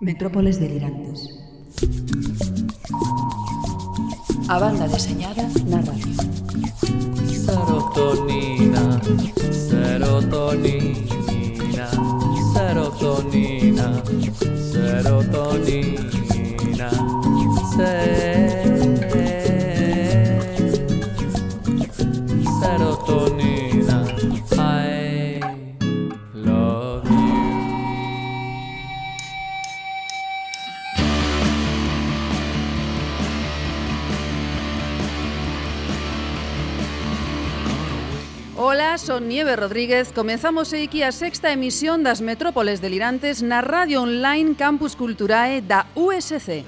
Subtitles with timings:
[0.00, 1.28] Metrópoles delirantes.
[4.48, 6.14] A banda deseñada na radio.
[7.26, 9.00] Serotonina,
[9.50, 10.86] serotonina,
[12.54, 14.02] serotonina,
[14.70, 16.08] serotonina,
[38.98, 44.96] son Nieve Rodríguez, comezamos aquí a sexta emisión das Metrópoles Delirantes na Radio Online Campus
[44.96, 46.66] Culturae da USC.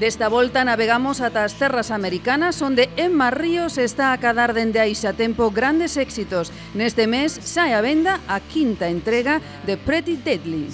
[0.00, 4.96] Desta volta navegamos ata as terras americanas onde Emma Ríos está a cadar dende aí
[4.96, 6.50] xa tempo grandes éxitos.
[6.72, 10.72] Neste mes xa a venda a quinta entrega de Pretty Deadly.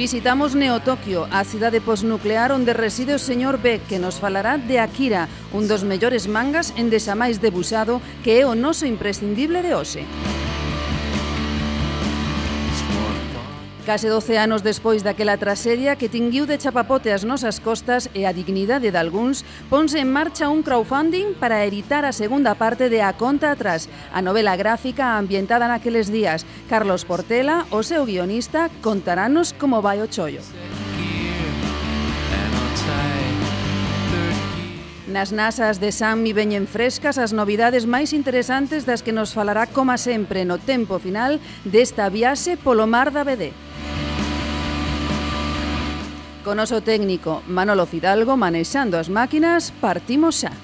[0.00, 5.28] Visitamos Neotoquio, a cidade posnuclear onde reside o señor Beck, que nos falará de Akira,
[5.52, 10.08] un dos mellores mangas en desamais debuxado que é o noso imprescindible de hoxe.
[13.90, 18.30] Case 12 anos despois daquela traxedia que tinguiu de chapapote as nosas costas e a
[18.30, 23.18] dignidade de algúns, ponse en marcha un crowdfunding para editar a segunda parte de A
[23.18, 26.46] Conta Atrás, a novela gráfica ambientada naqueles días.
[26.70, 30.46] Carlos Portela, o seu guionista, contaranos como vai o chollo.
[35.10, 39.98] Nas nasas de Sammy veñen frescas as novidades máis interesantes das que nos falará, como
[39.98, 43.50] sempre, no tempo final desta viaxe polo mar da BD.
[46.44, 50.56] Con oso técnico Manolo Fidalgo manexando as máquinas, partimos xa.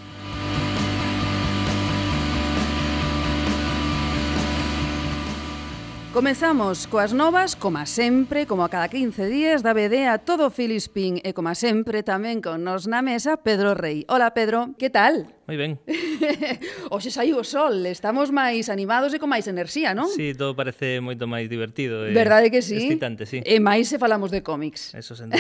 [6.17, 11.21] Comezamos coas novas, como sempre, como a cada 15 días, da BD a todo Filispín
[11.21, 14.09] e, como sempre, tamén con nos na mesa, Pedro Rey.
[14.09, 15.36] Hola, Pedro, que tal?
[15.47, 15.79] Moi ben.
[16.91, 20.11] Oxe saiu o sol, estamos máis animados e con máis enerxía, non?
[20.11, 22.83] Sí, todo parece moito máis divertido e Verdade que sí?
[22.83, 23.47] excitante, sí.
[23.47, 24.91] E máis se falamos de cómics.
[24.99, 25.31] Eso sen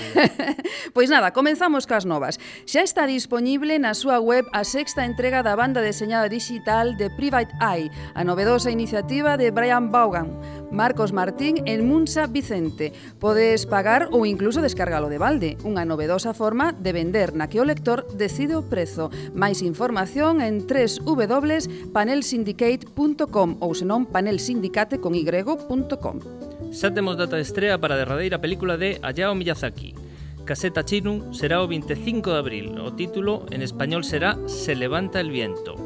[0.94, 2.38] Pois nada, comenzamos cas novas.
[2.70, 7.50] Xa está disponible na súa web a sexta entrega da banda deseñada digital de Private
[7.58, 10.38] Eye, a novedosa iniciativa de Brian Vaughan,
[10.70, 12.94] Marcos Martín en Munsa Vicente.
[13.18, 17.66] Podes pagar ou incluso descargalo de balde, unha novedosa forma de vender na que o
[17.66, 19.10] lector decide o prezo.
[19.34, 26.20] Máis información en www.panelsyndicate.com ou senón panelsindicate con y.com.
[26.68, 29.96] Xa temos data de estrea para a derradeira película de Hayao Miyazaki.
[30.44, 32.76] Caseta Chinu será o 25 de abril.
[32.76, 35.80] O título en español será Se levanta el viento.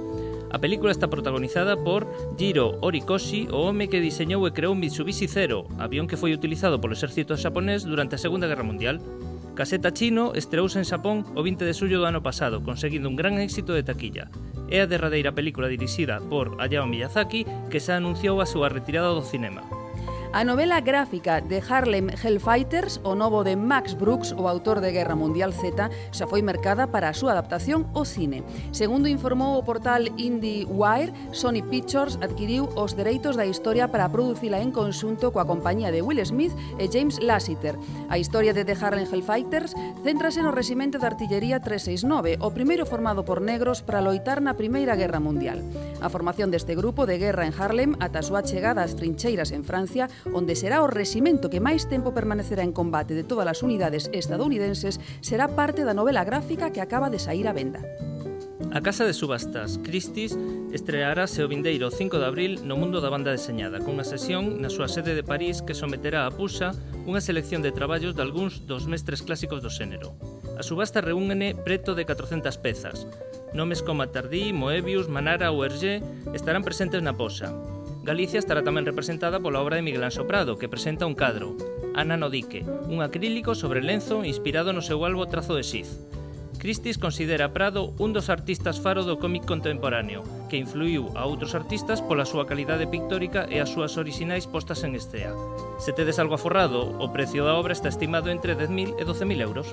[0.50, 5.70] A película está protagonizada por Jiro Horikoshi, o home que diseñou e creou Mitsubishi Zero,
[5.78, 8.99] avión que foi utilizado polo exército xaponés durante a Segunda Guerra Mundial.
[9.60, 13.37] Caseta Chino estreouse en Xapón o 20 de xullo do ano pasado, conseguindo un gran
[13.37, 14.32] éxito de taquilla.
[14.72, 19.20] É a derradeira película dirixida por Hayao Miyazaki que xa anunciou a súa retirada do
[19.20, 19.60] cinema.
[20.33, 25.19] A novela gráfica de Harlem Hellfighters, o novo de Max Brooks, o autor de Guerra
[25.19, 28.47] Mundial Z, xa foi mercada para a súa adaptación ao cine.
[28.71, 34.63] Segundo informou o portal Indie Wire, Sony Pictures adquiriu os dereitos da historia para producila
[34.63, 37.75] en conxunto coa compañía de Will Smith e James Lassiter.
[38.07, 39.75] A historia de The Harlem Hellfighters
[40.07, 44.95] céntrase no reximento de artillería 369, o primeiro formado por negros para loitar na Primeira
[44.95, 45.59] Guerra Mundial.
[45.99, 49.67] A formación deste grupo de guerra en Harlem ata a súa chegada ás trincheiras en
[49.67, 54.08] Francia onde será o reximento que máis tempo permanecerá en combate de todas as unidades
[54.12, 57.81] estadounidenses, será parte da novela gráfica que acaba de sair a venda.
[58.72, 60.38] A Casa de Subastas Christie's
[60.70, 64.86] estrearase o vindeiro 5 de abril no mundo da banda deseñada, cunha sesión na súa
[64.86, 66.70] sede de París que someterá a Pusa
[67.02, 70.14] unha selección de traballos de algúns dos mestres clásicos do xénero.
[70.54, 73.10] A subasta reúne preto de 400 pezas.
[73.58, 75.99] Nomes como Tardí, Moebius, Manara ou Hergé
[76.31, 77.50] estarán presentes na posa,
[78.02, 81.52] Galicia estará tamén representada pola obra de Miguel Anxo Prado, que presenta un cadro,
[81.93, 86.00] Ana no dique, un acrílico sobre lenzo inspirado no seu albo trazo de Xiz.
[86.56, 92.02] Christie's considera Prado un dos artistas faro do cómic contemporáneo, que influiu a outros artistas
[92.02, 95.31] pola súa calidade pictórica e as súas orixinais postas en estea.
[95.79, 99.73] Se tedes algo aforrado, o precio da obra está estimado entre 10.000 e 12.000 euros.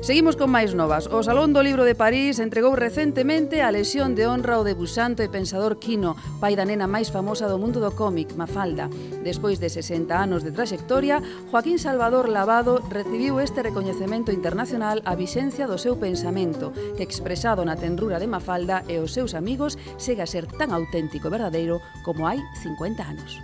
[0.00, 1.10] Seguimos con máis novas.
[1.10, 5.28] O Salón do Libro de París entregou recentemente a lesión de honra ao debuxante e
[5.28, 8.86] pensador Quino, pai da nena máis famosa do mundo do cómic, Mafalda.
[9.26, 11.20] Despois de 60 anos de traxectoria,
[11.50, 17.74] Joaquín Salvador Lavado recibiu este recoñecemento internacional a vixencia do seu pensamento, que expresado na
[17.74, 22.24] tenrura de Mafalda e os seus amigos segue a ser tan auténtico e verdadeiro como
[22.24, 23.42] hai 50 anos.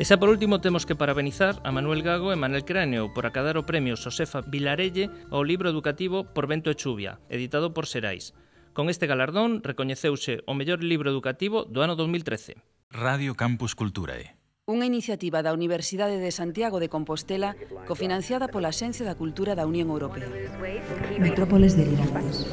[0.00, 3.60] E xa por último temos que parabenizar a Manuel Gago e Manel Cráneo por acadar
[3.60, 8.32] o premio Josefa Vilarelle ao libro educativo Por vento e chuvia, editado por Serais.
[8.72, 12.56] Con este galardón recoñeceuse o mellor libro educativo do ano 2013.
[12.88, 14.32] Radio Campus Culturae.
[14.64, 17.52] Unha iniciativa da Universidade de Santiago de Compostela
[17.84, 20.30] cofinanciada pola Xencia da Cultura da Unión Europea.
[21.20, 22.48] Metrópoles delirantes.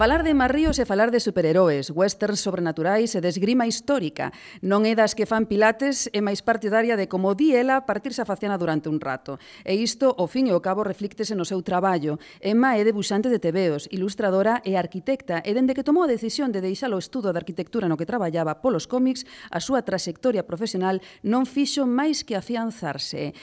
[0.00, 4.32] Falar de marríos e falar de superheróis, westerns sobrenaturais e de esgrima histórica.
[4.64, 8.24] Non é das que fan pilates e máis partidaria de como di ela partirse a
[8.24, 9.36] faciana durante un rato.
[9.60, 12.16] E isto, ao fin e ao cabo, reflíctese no seu traballo.
[12.40, 16.64] Emma é debuxante de tebeos, ilustradora e arquitecta, e dende que tomou a decisión de
[16.64, 20.96] deixar o estudo de arquitectura no que traballaba polos cómics, a súa trayectoria profesional
[21.28, 23.36] non fixo máis que afianzarse.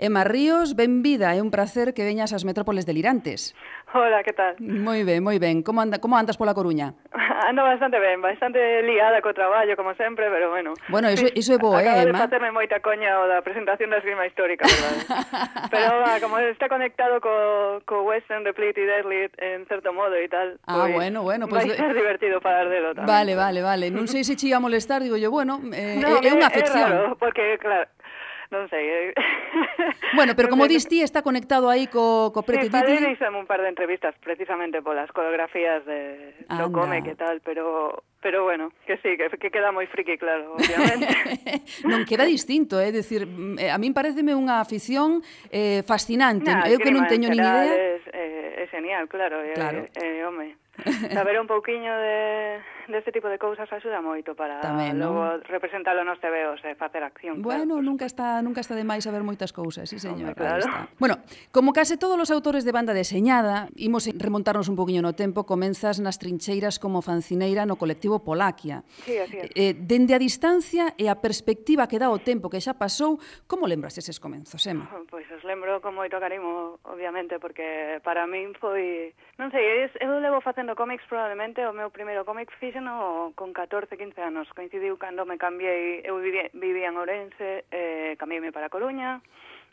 [0.00, 3.52] Emma Ríos, benvida, é un placer que veñas ás metrópoles delirantes.
[3.92, 4.56] Hola, que tal?
[4.56, 5.60] Moi ben, moi ben.
[5.60, 6.96] Como, anda, como andas pola Coruña?
[7.44, 10.72] Ando bastante ben, bastante liada co traballo, como sempre, pero bueno.
[10.88, 11.92] Bueno, iso, iso é bo, eh, Emma?
[11.92, 15.04] Acaba de facerme moita coña o da presentación da esgrima histórica, verdade?
[15.72, 20.32] pero va, como está conectado co, co Western Replete e Deadly en certo modo e
[20.32, 23.04] tal, ah, pois, bueno, bueno, pues, vai ser divertido falar delo tamén.
[23.04, 23.92] Vale, vale, vale.
[23.92, 26.88] Non sei se che ia molestar, digo yo, bueno, eh, no, é, é unha afección.
[26.88, 27.84] É raro, porque, claro,
[28.50, 28.84] non sei.
[28.86, 29.14] Eh?
[30.14, 33.16] Bueno, pero como dis ti, está conectado aí co, co Preti sí, Titi.
[33.16, 36.66] Sí, un par de entrevistas precisamente polas coreografías de, Anda.
[36.66, 40.52] do come que tal, pero Pero bueno, que sí, que, que queda moi friki, claro,
[40.52, 41.08] obviamente.
[41.88, 42.92] non queda distinto, é eh?
[42.92, 46.52] decir, mm, eh, a min pareceme unha afición eh, fascinante.
[46.52, 47.64] Nah, eu que non teño nin idea.
[47.72, 48.24] É, é,
[48.60, 49.88] é genial, claro, eh, claro.
[49.96, 50.52] Eh, é, é, home,
[51.16, 56.18] saber un pouquiño de deste tipo de cousas axuda moito para Tamén, logo representalo nos
[56.18, 57.38] tebeos e eh, facer acción.
[57.38, 57.86] Bueno, claro.
[57.86, 60.34] nunca está nunca está de máis saber moitas cousas, sí señor.
[60.34, 60.66] Hombre, claro.
[60.66, 60.90] Está.
[60.98, 61.22] Bueno,
[61.54, 66.02] como case todos os autores de banda deseñada, imos remontarnos un poquinho no tempo, comenzas
[66.02, 68.82] nas trincheiras como fancineira no colectivo Polaquia.
[69.06, 69.46] Sí, así é.
[69.46, 73.22] Eh, eh, dende a distancia e a perspectiva que dá o tempo que xa pasou,
[73.46, 74.90] como lembras eses comenzos, Emma?
[75.10, 79.14] Pois os lembro con moito carimo, obviamente, porque para min foi...
[79.38, 83.96] Non sei, eu levo facendo cómics probablemente, o meu primeiro cómic fixo no con 14,
[83.96, 84.48] 15 anos.
[84.52, 89.20] Coincidiu cando me cambiei, eu vivía, vivía en Ourense, eh, cambiei para Coruña,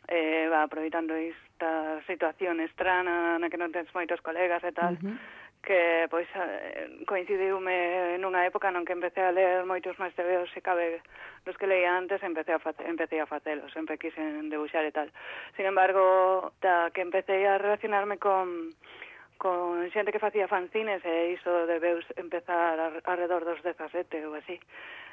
[0.07, 5.03] eh, va aproveitando esta situación estrana na que non tens moitos colegas e tal, uh
[5.03, 5.17] -huh.
[5.63, 10.63] que pois eh, coincidiume nunha época non que empecé a ler moitos máis tebeos se
[10.63, 11.03] cabe
[11.43, 15.11] los que leía antes empecé a face, empecé a facelo, sempre quixen debuxar e tal.
[15.55, 18.71] Sin embargo, ta que empecé a relacionarme con
[19.37, 24.57] con xente que facía fanzines e iso debeus empezar ar, alrededor dos 17 ou así.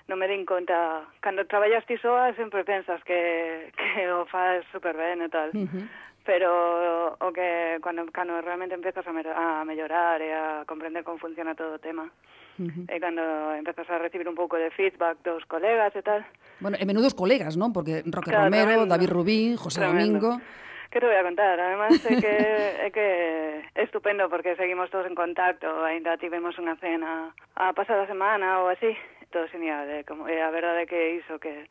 [0.09, 4.97] Non me din conta, cando traballas ti soa sempre pensas que, que o faz super
[4.97, 5.85] ben e tal, uh -huh.
[6.25, 6.51] pero
[7.21, 11.55] o que cando, cando realmente empezas a, me, a mellorar e a comprender como funciona
[11.57, 12.09] todo o tema,
[12.55, 12.87] Uh -huh.
[12.87, 13.23] E cando
[13.59, 16.23] empezas a recibir un pouco de feedback dos colegas e tal.
[16.63, 17.75] Bueno, e menudos colegas, non?
[17.75, 18.93] Porque Roque claro, Romero, tremendo.
[18.95, 20.39] David Rubín, José tremendo.
[20.39, 20.63] Domingo...
[20.91, 21.59] Que te voy a contar?
[21.59, 22.35] Además é que
[22.87, 23.07] é que
[23.75, 28.95] estupendo porque seguimos todos en contacto, ainda tivemos unha cena a pasada semana ou así,
[29.35, 31.67] todo genial, como é a verdade que iso que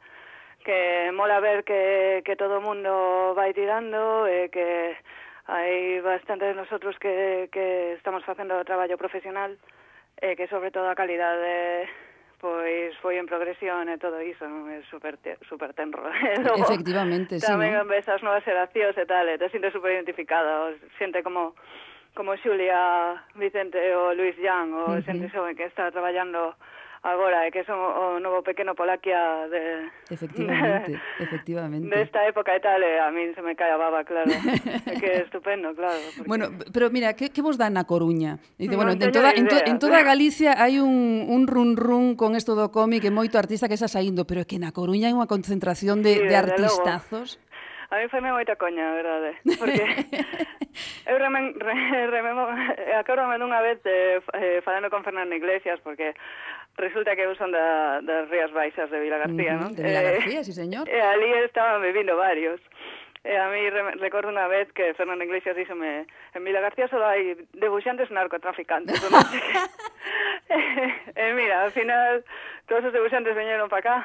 [0.63, 4.95] que mola ver que, que todo o mundo vai tirando e que
[5.47, 9.51] hai bastante de nosotros que, que estamos facendo o traballo profesional
[10.23, 11.87] e que sobre todo a calidade
[12.43, 16.03] Pois foi en progresión e todo iso, non é super, te, super tenro.
[16.11, 16.35] ¿eh?
[16.43, 17.87] Logo, Efectivamente, sí, Tamén ¿no?
[17.87, 21.55] ves as novas xeracións e tal, e te sientes super identificado, xente como
[22.11, 25.05] como Xulia Vicente ou Luis Yang, ou uh -huh.
[25.07, 26.59] xente que está traballando
[27.03, 29.91] agora, é que son o novo pequeno Polaquia de...
[30.07, 31.85] Efectivamente, efectivamente.
[31.91, 34.31] Desta esta época e tal, e a min se me cae a baba, claro.
[34.87, 35.99] é que é estupendo, claro.
[36.15, 36.27] Porque...
[36.31, 38.39] Bueno, pero mira, que, que vos dan na Coruña?
[38.55, 42.39] Dice, bueno, en toda, en, to, en toda Galicia hai un, un run run con
[42.39, 45.15] esto do cómic e moito artista que xa saindo, pero é que na Coruña hai
[45.15, 47.35] unha concentración de, sí, de artistazos.
[47.35, 47.51] Logo.
[47.93, 49.85] A mí foi moita coña, a verdade, porque
[51.05, 52.49] eu remen, re, rememo,
[52.97, 56.17] acordame dunha vez eh, eh, falando con Fernando Iglesias, porque
[56.75, 59.77] Resulta que eu son da, das Rías Baixas de Vila García, non?
[59.77, 60.89] De Vila eh, García, eh, sí, señor.
[60.89, 62.57] Eh, e ali estaban vivindo varios.
[63.23, 66.97] E a mí re, recordo unha vez que Fernando Iglesias díxome en Vila García só
[66.99, 68.99] hai debuxantes narcotraficantes.
[69.05, 69.21] non
[71.15, 72.25] e mira, ao final
[72.65, 73.97] todos os debuxantes veñeron para cá.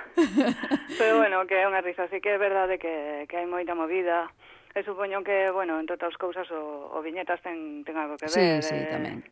[1.01, 2.05] Pero bueno, que é unha risa.
[2.05, 4.29] Así que é verdade que, que hai moita movida.
[4.77, 8.61] E supoño que, bueno, entre outras cousas, o, o Viñetas ten, ten algo que ver.
[8.61, 9.25] Sí, sí, tamén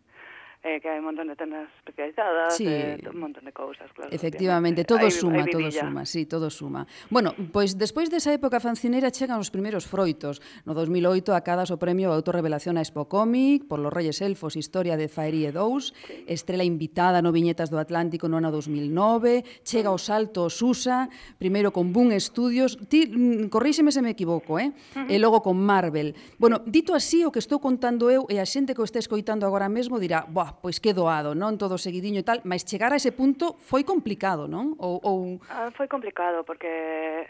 [0.66, 2.66] eh, que hai un montón de tendas especializadas, sí.
[2.66, 4.10] eh, un montón de cousas, claro.
[4.10, 6.90] Efectivamente, todo hai, suma, hai todo suma, sí, todo suma.
[7.06, 10.42] Bueno, pois despois desa época fancinera chegan os primeiros froitos.
[10.66, 15.06] No 2008 acadas o premio Autorrevelación a Expo Comic por Los Reyes Elfos, Historia de
[15.06, 16.26] Fairie 2, sí.
[16.26, 21.06] estrela invitada no Viñetas do Atlántico no ano 2009, chega o salto o Susa,
[21.38, 24.74] primeiro con Boom Studios, ti, mm, corríxeme se me equivoco, eh?
[24.98, 25.14] Uh -huh.
[25.14, 26.18] e logo con Marvel.
[26.42, 29.46] Bueno, dito así, o que estou contando eu e a xente que o está escoitando
[29.46, 31.60] agora mesmo dirá, buah, pois que doado, non?
[31.60, 34.74] Todo seguidiño e tal, mas chegar a ese punto foi complicado, non?
[34.80, 35.18] Ou, ou...
[35.48, 36.68] Ah, foi complicado, porque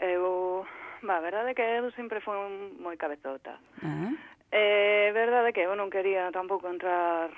[0.01, 0.65] eu...
[1.03, 2.35] Ba, a verdade que eu sempre foi
[2.81, 3.59] moi cabezota.
[3.85, 4.11] Ah.
[4.51, 7.29] É eh, verdade que eu non quería tampouco entrar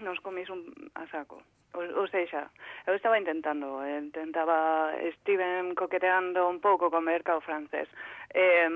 [0.00, 0.64] nos comis un,
[0.96, 1.38] a saco.
[1.76, 2.48] Ou, ou seja,
[2.88, 7.88] eu estaba intentando, eh, intentaba, estiven coqueteando un pouco co mercado francés.
[8.32, 8.68] Eh,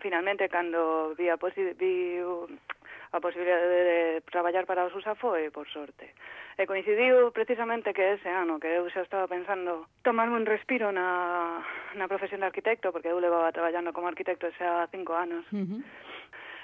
[0.00, 2.24] finalmente, cando vi a posi, vi,
[3.12, 6.14] a posibilidade de traballar para o USA foi por sorte.
[6.54, 11.58] E coincidiu precisamente que ese ano que eu xa estaba pensando tomarme un respiro na,
[11.98, 15.42] na profesión de arquitecto, porque eu levaba traballando como arquitecto xa cinco anos.
[15.50, 15.82] Uh -huh.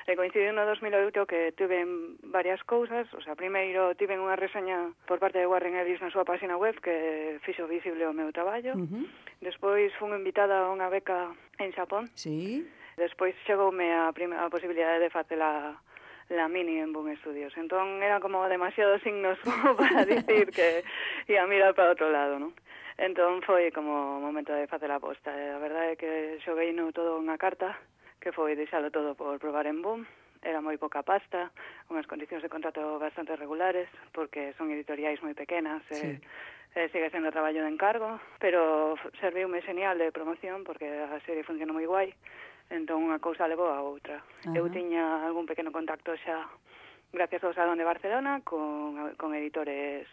[0.06, 1.82] E coincidiu no 2008 que tuve
[2.30, 6.22] varias cousas, o sea, primeiro tive unha reseña por parte de Warren Ellis na súa
[6.22, 8.78] página web que fixo visible o meu traballo.
[8.78, 9.04] Uh -huh.
[9.42, 12.06] Despois fun invitada a unha beca en Xapón.
[12.14, 12.62] Sí.
[12.94, 15.74] Despois chegoume a, a posibilidade de facer a,
[16.28, 17.56] la mini en Boom Studios.
[17.56, 20.84] Entón, era como demasiados signos como para dicir que
[21.28, 22.52] ia mirar para outro lado, non?
[22.96, 25.28] Entón, foi como o momento de facer a aposta.
[25.28, 26.10] A verdade é que
[26.42, 27.76] xoguei no todo unha carta,
[28.18, 30.08] que foi deixalo todo por probar en Boom,
[30.42, 31.50] era moi poca pasta,
[31.90, 36.16] unhas condicións de contrato bastante regulares, porque son editoriais moi pequenas, sí.
[36.74, 41.44] e, e sigue sendo traballo de encargo, pero serviu-me señal de promoción, porque a serie
[41.44, 42.14] funciona moi guai,
[42.70, 44.18] Entón, unha cousa levou a outra.
[44.42, 44.58] Uh -huh.
[44.58, 46.50] Eu tiña algún pequeno contacto xa
[47.12, 50.06] gracias ao Salón de Barcelona con, con editores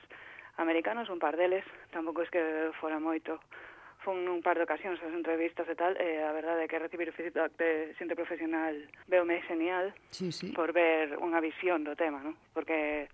[0.58, 3.42] americanos, un par deles, tampouco es que fora moito
[4.04, 7.10] fun un par de ocasións as entrevistas e tal, e a verdade é que recibir
[7.16, 8.76] feedback de xente profesional
[9.08, 10.52] veume genial sí, sí.
[10.52, 12.36] por ver unha visión do tema, ¿no?
[12.52, 13.08] Porque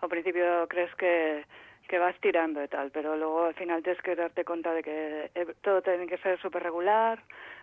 [0.00, 1.44] ao principio crees que
[1.90, 5.30] que vas tirando e tal, pero logo ao final tens que darte conta de que
[5.34, 7.18] eh, todo ten que ser super regular,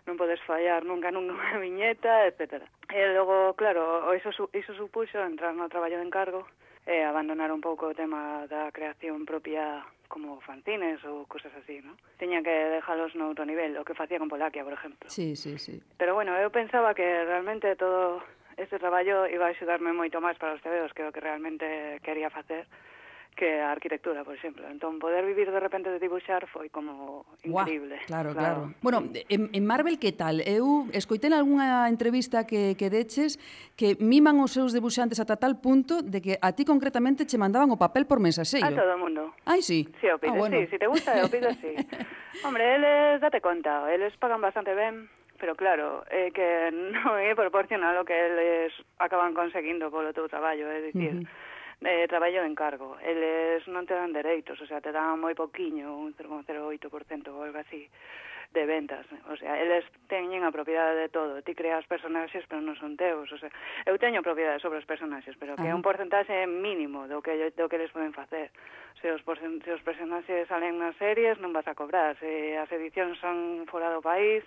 [0.08, 2.64] non podes fallar nunca nunha viñeta, etc.
[2.88, 6.48] E logo, claro, iso, iso supuxo entrar no traballo de encargo
[6.88, 11.92] e abandonar un pouco o tema da creación propia como fanzines ou cosas así, ¿no?
[12.16, 15.04] Teña que dejalos no outro nivel, o que facía con Polaquia, por exemplo.
[15.12, 15.76] Sí, sí, sí.
[16.00, 18.24] Pero bueno, eu pensaba que realmente todo
[18.56, 22.32] este traballo iba a axudarme moito máis para os tebeos que o que realmente quería
[22.32, 22.64] facer
[23.38, 24.66] que a arquitectura, por exemplo.
[24.66, 28.02] Entón, poder vivir de repente de dibuixar foi como increíble.
[28.02, 28.74] Uá, claro, claro, claro.
[28.82, 30.42] Bueno, en, en Marvel que tal?
[30.42, 33.38] Eu escoitei en algunha entrevista que, que deches
[33.78, 37.70] que miman os seus dibuixantes ata tal punto de que a ti concretamente che mandaban
[37.70, 38.66] o papel por mensaxeiro.
[38.66, 39.30] A todo o mundo.
[39.46, 39.86] Ai, sí.
[40.02, 40.58] Sí, o pides, ah, bueno.
[40.58, 40.66] sí.
[40.66, 41.78] Si te gusta, o pides, sí.
[42.44, 45.06] Hombre, eles, date conta, eles pagan bastante ben
[45.38, 50.26] pero claro, é eh, que non é proporcional o que eles acaban conseguindo polo teu
[50.26, 50.90] traballo, é eh?
[50.90, 52.98] dicir, uh -huh eh, traballo de encargo.
[53.02, 57.58] Eles non te dan dereitos, o sea, te dan moi poquiño, un 0,08% ou algo
[57.58, 57.86] así
[58.52, 59.04] de ventas.
[59.28, 61.42] O sea, eles teñen a propiedade de todo.
[61.42, 63.28] Ti creas personaxes, pero non son teus.
[63.28, 63.52] O sea,
[63.84, 65.88] eu teño propiedade sobre os personaxes, pero que é un ah.
[65.88, 68.48] porcentaxe mínimo do que, do que eles poden facer.
[69.04, 72.16] Se os, se os personaxes salen nas series, non vas a cobrar.
[72.16, 74.42] Se as edicións son fora do país,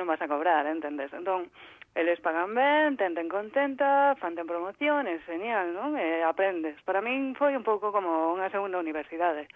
[0.00, 1.12] non vas a cobrar, entendes?
[1.12, 1.52] Entón,
[1.96, 5.96] Eles pagan ben, tenten contenta, fanten promociones, genial, non?
[5.96, 6.76] E aprendes.
[6.84, 9.48] Para min foi un pouco como unha segunda universidade,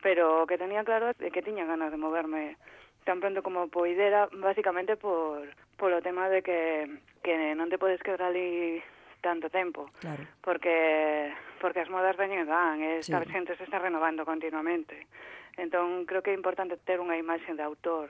[0.00, 2.56] pero o que tenía claro é que tiña ganas de moverme
[3.04, 5.44] tan pronto como poidera, basicamente por
[5.76, 6.88] por o tema de que,
[7.20, 8.80] que non te podes quedar ali
[9.20, 10.24] tanto tempo, claro.
[10.40, 11.28] porque
[11.60, 13.36] porque as modas veñen e van, e esta sí.
[13.36, 15.12] xente se está renovando continuamente.
[15.60, 18.08] Entón, creo que é importante ter unha imaxe de autor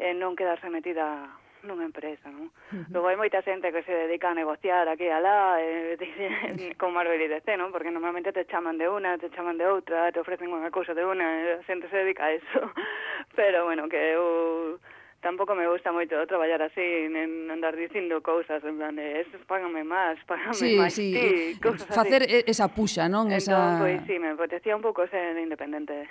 [0.00, 1.28] e non quedarse metida
[1.62, 2.50] nunha empresa, non?
[2.50, 2.86] Uh -huh.
[2.94, 7.20] Logo hai moita xente que se dedica a negociar aquí e alá, eh, con Marvel
[7.20, 7.70] e DC, non?
[7.70, 11.04] Porque normalmente te chaman de una, te chaman de outra, te ofrecen unha cousa de
[11.06, 12.60] una, a xente se dedica a eso.
[13.38, 14.78] Pero, bueno, que eu
[15.22, 19.86] tampouco me gusta moito traballar así, en andar dicindo cousas, en plan de, estes págame
[19.86, 21.14] máis, págame sí, máis sí.
[21.14, 22.42] ti, eh, cousas Facer así.
[22.44, 23.30] esa puxa, non?
[23.30, 23.78] Entón, esa...
[23.78, 26.10] pois, sí, me apetecía un pouco ser independente.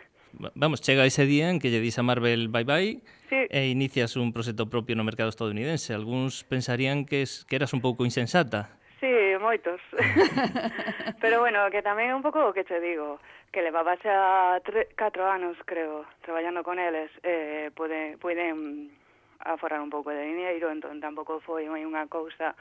[0.56, 3.48] Vamos, chega ese día en que lle dis a Marvel bye bye, sí.
[3.48, 5.96] e inicias un proxecto propio no mercado estadounidense.
[5.96, 8.76] Alguns pensarían que, es, que eras un pouco insensata.
[9.00, 9.10] Sí,
[9.40, 9.80] moitos.
[11.24, 13.18] Pero bueno, que tamén un pouco o que te digo,
[13.50, 18.92] que levaba xa 4 anos, creo, traballando con eles, eh, pode, poden
[19.42, 22.54] aforrar un pouco de dinheiro, entón tampouco foi moi unha cousa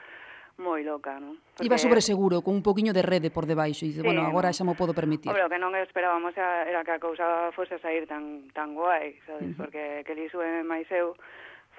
[0.60, 1.40] moi loca, non?
[1.56, 1.66] Porque...
[1.66, 4.52] Iba sobre seguro, con un poquinho de rede por debaixo, e dice, sí, bueno, agora
[4.52, 5.32] xa mo podo permitir.
[5.32, 9.16] Hombre, o que non esperábamos era que a cousa fose a sair tan, tan guai,
[9.24, 9.42] sabes?
[9.42, 9.58] Uh -huh.
[9.58, 11.16] Porque que li sube máis eu,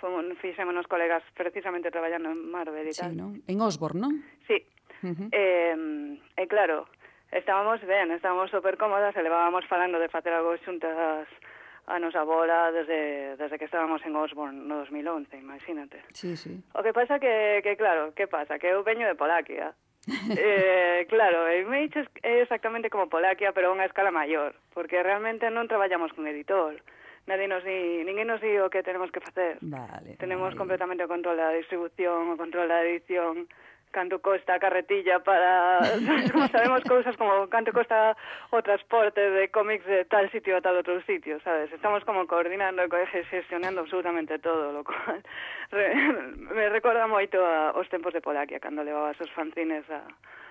[0.02, 3.14] fomos, fixémonos colegas precisamente traballando en Marvel e tal.
[3.14, 3.38] Sí, non?
[3.46, 4.14] En Osborne, non?
[4.50, 4.58] Sí.
[5.06, 5.30] Uh -huh.
[5.32, 6.90] eh, e claro,
[7.32, 11.30] estábamos ben, estábamos super cómodas, elevábamos falando de facer algo xuntas
[11.92, 16.00] a nosa bola desde, desde que estábamos en Osborne no 2011, imagínate.
[16.14, 16.64] Sí, sí.
[16.74, 18.58] O que pasa que, que claro, que pasa?
[18.60, 19.76] Que eu veño de Polaquia.
[20.34, 25.52] eh, claro, e Mage é exactamente como Polaquia, pero a unha escala maior, porque realmente
[25.54, 26.80] non traballamos con editor.
[27.30, 29.62] Nadie nos di, ninguén nos di o que tenemos que facer.
[29.62, 30.58] Vale, tenemos vale.
[30.58, 33.46] completamente o control da distribución, o control da edición,
[33.92, 35.80] canto costa a carretilla para
[36.32, 38.16] como sabemos cousas como canto costa
[38.50, 41.70] o transporte de cómics de tal sitio a tal outro sitio, sabes?
[41.76, 45.20] Estamos como coordinando e gestionando absolutamente todo, lo cual
[45.76, 45.94] re,
[46.56, 50.08] me recorda moito a, os tempos de Polaquia cando levabas os fanzines a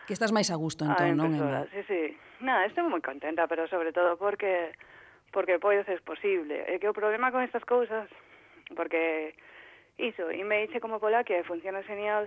[0.07, 1.31] Que estás máis a gusto entón, non?
[1.31, 1.65] Emma?
[1.71, 2.03] Sí, sí.
[2.43, 4.75] Nada, estou moi contenta, pero sobre todo porque
[5.31, 6.67] porque pois é posible.
[6.67, 8.11] É que o problema con estas cousas
[8.75, 9.35] porque
[9.99, 12.27] iso, e me dice como Polaquia funciona genial,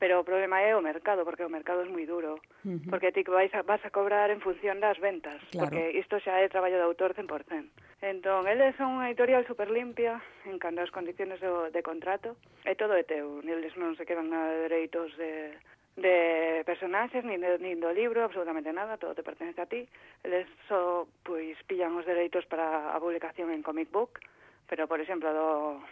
[0.00, 2.88] pero o problema é o mercado, porque o mercado é moi duro, uh -huh.
[2.88, 5.68] porque ti vais a, vas a cobrar en función das ventas, claro.
[5.68, 7.68] porque isto xa é traballo de autor 100%.
[8.00, 12.32] Entón, eles son unha editorial super limpia en canto ás condiciones do, de contrato,
[12.64, 15.52] e todo é teu, eles non se quedan nada de dereitos de,
[16.00, 19.84] de personaxes, nin, de, nin do libro, absolutamente nada, todo te pertenece a ti.
[20.24, 24.16] Eles só, pois, pillan os dereitos para a publicación en comic book,
[24.64, 25.84] pero, por exemplo, do,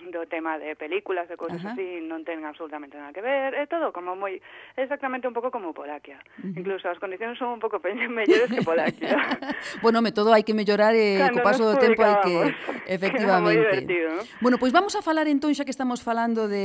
[0.00, 1.72] do tema de películas e cousas Ajá.
[1.72, 4.36] así non ten absolutamente nada que ver, é todo como moi
[4.76, 6.18] exactamente un pouco como Polaquia.
[6.38, 6.58] Uh -huh.
[6.60, 9.16] Incluso as condicións son un pouco mellores que Polaquia.
[9.84, 12.34] bueno, me todo hai que mellorar e eh, co paso do tempo hai que
[12.96, 13.86] efectivamente.
[13.86, 14.22] ¿no?
[14.42, 16.64] Bueno, pois pues vamos a falar entón xa que estamos falando mm, de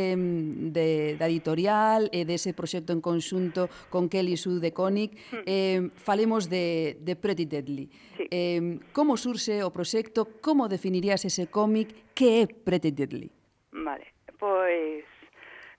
[0.75, 0.87] de
[1.19, 5.43] da editorial e dese de proxecto en conxunto con Kelly Sue de Conic, mm.
[5.45, 7.87] eh falemos de de Pretty Deadly.
[8.17, 8.25] Sí.
[8.29, 13.28] Eh como surxe o proxecto, como definirías ese cómic, que é Pretty Deadly?
[13.71, 14.07] Vale,
[14.37, 15.05] pois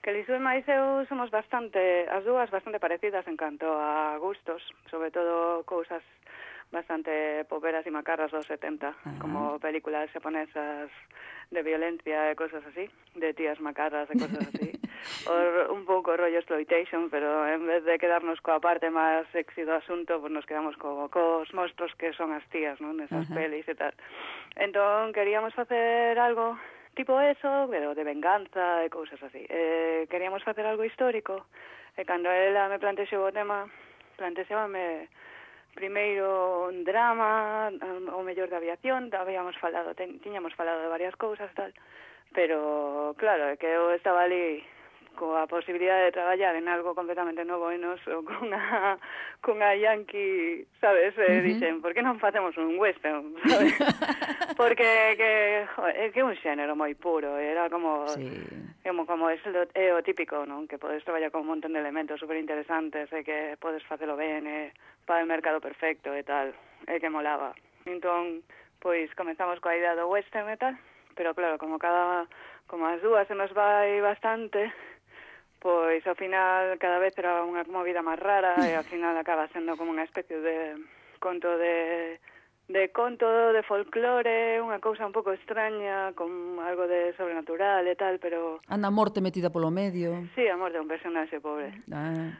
[0.03, 4.65] que Lisboa e máis eu somos bastante, as dúas bastante parecidas en canto a gustos,
[4.89, 6.01] sobre todo cousas
[6.73, 8.97] bastante poperas e macarras dos 70, Ajá.
[9.05, 9.19] Ah.
[9.21, 10.89] como películas japonesas
[11.51, 12.89] de violencia e cosas así,
[13.19, 14.71] de tías macarras e cosas así.
[15.27, 19.73] Or, un pouco rollo exploitation, pero en vez de quedarnos coa parte máis sexy do
[19.73, 22.97] asunto, pues nos quedamos co, cos monstruos que son as tías, non?
[22.97, 23.93] Nesas uh pelis e tal.
[24.57, 26.57] Entón, queríamos facer algo
[26.95, 29.47] tipo eso, pero de venganza e cousas así.
[29.49, 31.47] Eh, queríamos facer algo histórico,
[31.97, 33.69] eh, e cando ela me plantexou o tema,
[34.17, 35.09] plantexábame
[35.75, 41.15] primeiro un drama, um, o mellor de aviación, habíamos falado, ten, tiñamos falado de varias
[41.17, 41.73] cousas, tal,
[42.35, 44.63] pero claro, que eu estaba ali
[45.15, 48.61] coa posibilidad de traballar en algo completamente novo e noso cunha,
[49.45, 51.43] cunha Yankee, sabes, eh, uh -huh.
[51.45, 53.75] dixen, por que non facemos un western, sabes?
[54.57, 58.29] Porque que, joder, é que un xénero moi puro, era como, sí.
[58.85, 60.69] como, como é, o, é o típico, non?
[60.69, 64.47] Que podes traballar con un montón de elementos super interesantes e que podes facelo ben,
[64.47, 64.73] e
[65.05, 66.53] para o mercado perfecto e tal,
[66.87, 67.57] e que molaba.
[67.87, 68.45] Entón,
[68.81, 70.75] pois comenzamos coa idea do western e tal,
[71.15, 72.25] pero claro, como cada
[72.71, 74.71] como as dúas se nos vai bastante,
[75.61, 79.77] pois ao final cada vez era unha movida máis rara e ao final acaba sendo
[79.77, 80.81] como unha especie de
[81.21, 82.19] conto de
[82.71, 88.23] de conto de folclore, unha cousa un pouco extraña, con algo de sobrenatural e tal,
[88.23, 88.63] pero...
[88.71, 90.23] Anda a morte metida polo medio.
[90.39, 91.75] Sí, a morte un personaxe pobre.
[91.91, 92.31] Ah.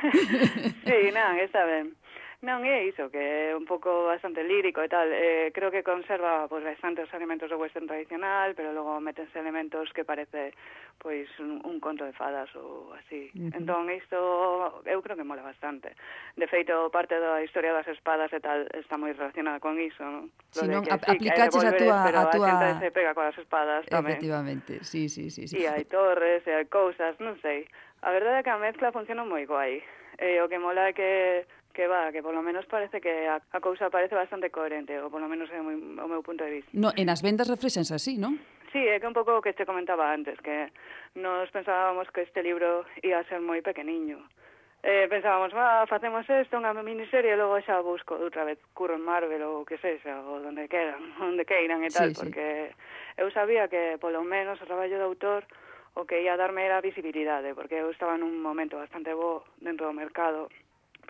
[0.86, 1.98] sí, non, está ben.
[2.40, 5.04] Non é iso, que é un pouco bastante lírico e tal.
[5.12, 9.92] Eh, creo que conserva pois, bastante os elementos do western tradicional, pero logo metense elementos
[9.92, 10.56] que parece
[10.96, 13.28] pois un, un conto de fadas ou así.
[13.36, 13.60] Uh -huh.
[13.60, 14.16] Entón, isto
[14.88, 15.92] eu creo que mola bastante.
[16.32, 20.32] De feito, parte da historia das espadas e tal está moi relacionada con iso, non?
[20.48, 22.08] Si non, ap aplicaches a túa...
[22.08, 22.48] Pero a, túa...
[22.48, 24.16] a xente se pega coas espadas tamén.
[24.16, 25.44] Efectivamente, sí, sí, sí.
[25.44, 25.60] sí.
[25.60, 27.68] E hai torres, e hai cousas, non sei.
[28.00, 29.84] A verdade é que a mezcla funciona moi guai.
[30.16, 33.60] E o que mola é que Que va, que polo menos parece que a, a
[33.62, 36.70] cousa parece bastante coherente, ou polo menos é o, o meu punto de vista.
[36.74, 38.38] No, en as vendas refrexense así, non?
[38.72, 40.70] Sí, é que un pouco o que te comentaba antes, que
[41.14, 44.18] nos pensábamos que este libro ia a ser moi pequeniño.
[44.82, 49.04] Eh, pensábamos, va, facemos isto, unha miniserie, e logo xa busco outra vez curro en
[49.04, 52.20] Marvel ou que sexa, ou donde queran, onde queiran e tal, sí, sí.
[52.22, 52.72] porque
[53.20, 55.44] eu sabía que polo menos o traballo de autor
[55.98, 59.98] o que ia darme era visibilidade, porque eu estaba nun momento bastante bo dentro do
[59.98, 60.48] mercado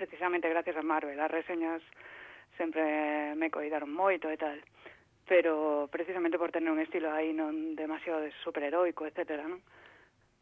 [0.00, 1.20] precisamente gracias a Marvel.
[1.20, 1.84] As reseñas
[2.56, 4.56] sempre me coidaron moito e tal
[5.30, 9.62] pero precisamente por tener un estilo aí non demasiado de superheroico, etcétera, non?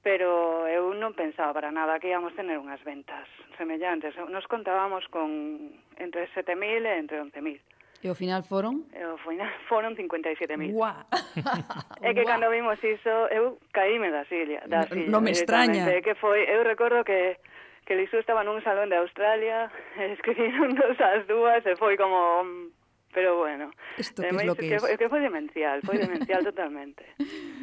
[0.01, 3.29] Pero eu non pensaba para nada que íamos tener unhas ventas
[3.61, 4.17] semellantes.
[4.17, 5.29] Nos contábamos con
[6.01, 7.61] entre 7.000 e entre 11.000.
[8.01, 8.89] E ao final foron?
[8.97, 10.73] E ao final foron 57.000.
[10.73, 11.05] Guau.
[12.01, 12.31] é que Uá.
[12.33, 14.65] cando vimos iso, eu caíme da silla.
[14.65, 15.85] Da silla no, non me extraña.
[15.93, 17.37] É que foi, eu recordo que
[17.89, 19.73] que Lisú estaba nun salón de Australia,
[20.13, 22.45] escribiron dos as dúas e foi como...
[22.45, 22.77] Mm,
[23.09, 24.85] pero bueno, Isto eh, que, es lo que, que, es.
[24.85, 27.09] que foi demencial, foi demencial totalmente.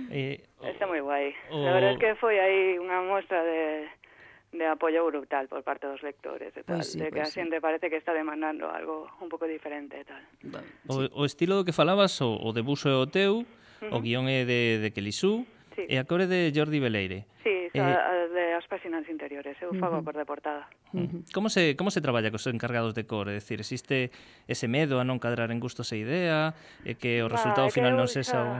[0.10, 1.38] Eh, Está moi guai.
[1.54, 1.62] O...
[1.62, 1.96] Oh, la verdad oh.
[1.96, 3.86] es que foi aí unha mostra de,
[4.58, 7.32] de apoio brutal por parte dos lectores e tal, pues sí, de que pues a
[7.32, 7.62] xente sí.
[7.62, 10.26] parece que está demandando algo un pouco diferente e tal.
[10.90, 11.14] O, sí.
[11.14, 13.48] o estilo do que falabas, o, o debuxo é o teu, uh
[13.86, 13.94] -huh.
[13.94, 15.84] o guión é de, de Kelisú, Sí.
[15.92, 17.28] E a cor de Jordi Beleire.
[17.44, 20.04] Sí, eh, a, a, de as páxinas interiores, eu fago uh -huh.
[20.04, 20.64] a cor de portada.
[20.96, 21.22] Uh -huh.
[21.36, 23.28] Como se como se traballa cos encargados de cor?
[23.28, 24.10] É dicir, existe
[24.48, 26.56] ese medo a non cadrar en gustos e idea
[26.88, 28.52] e que o resultado bah, final non sexa xa, o...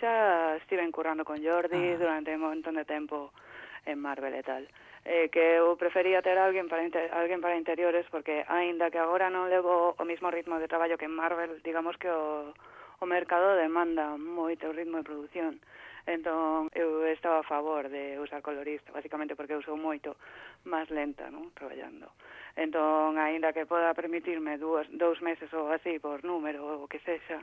[0.00, 0.14] xa
[0.56, 2.00] estive currando con Jordi ah.
[2.00, 3.36] durante un montón de tempo
[3.84, 4.64] en Marvel e tal
[5.04, 9.30] eh, que eu prefería ter alguén para inter, alguén para interiores porque aínda que agora
[9.30, 12.54] non levo o mismo ritmo de traballo que en Marvel, digamos que o,
[13.02, 15.58] o mercado demanda moito ritmo de produción.
[16.06, 20.18] Entón, eu estaba a favor de usar colorista, basicamente porque eu sou moito
[20.66, 21.54] máis lenta, non?
[21.54, 22.10] Traballando.
[22.58, 27.38] Entón, aínda que poda permitirme dúas, dous meses ou así por número ou que sexa,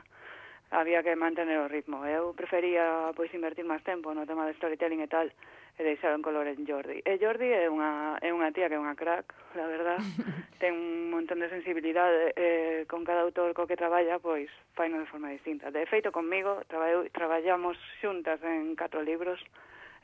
[0.70, 2.04] había que mantener o ritmo.
[2.04, 5.32] Eu prefería, pois, invertir máis tempo no tema de storytelling e tal,
[5.80, 7.00] e deixado en color en Jordi.
[7.08, 9.96] E Jordi é unha, é unha tía que é unha crack, la verdad.
[10.60, 15.08] Ten un montón de sensibilidade eh, con cada autor co que traballa, pois faino de
[15.08, 15.72] forma distinta.
[15.72, 19.40] De feito, comigo traball, traballamos xuntas en catro libros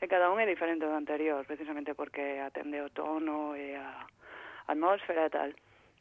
[0.01, 4.01] e cada un é diferente do anterior, precisamente porque atende o tono e a
[4.65, 5.49] atmósfera e tal.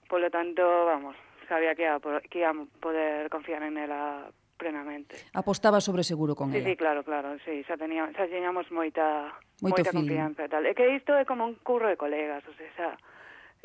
[0.08, 1.20] Por lo tanto, vamos,
[1.52, 2.00] sabía que ia,
[2.32, 5.16] que ia poder confiar en ela plenamente.
[5.34, 6.68] Apostaba sobre seguro con sí, ela.
[6.68, 10.08] Sí, claro, claro, sí, xa, tenía, xa teníamos moita, Moito moita feeling.
[10.08, 10.64] confianza e tal.
[10.66, 12.90] É que isto é como un curro de colegas, o sea, xa,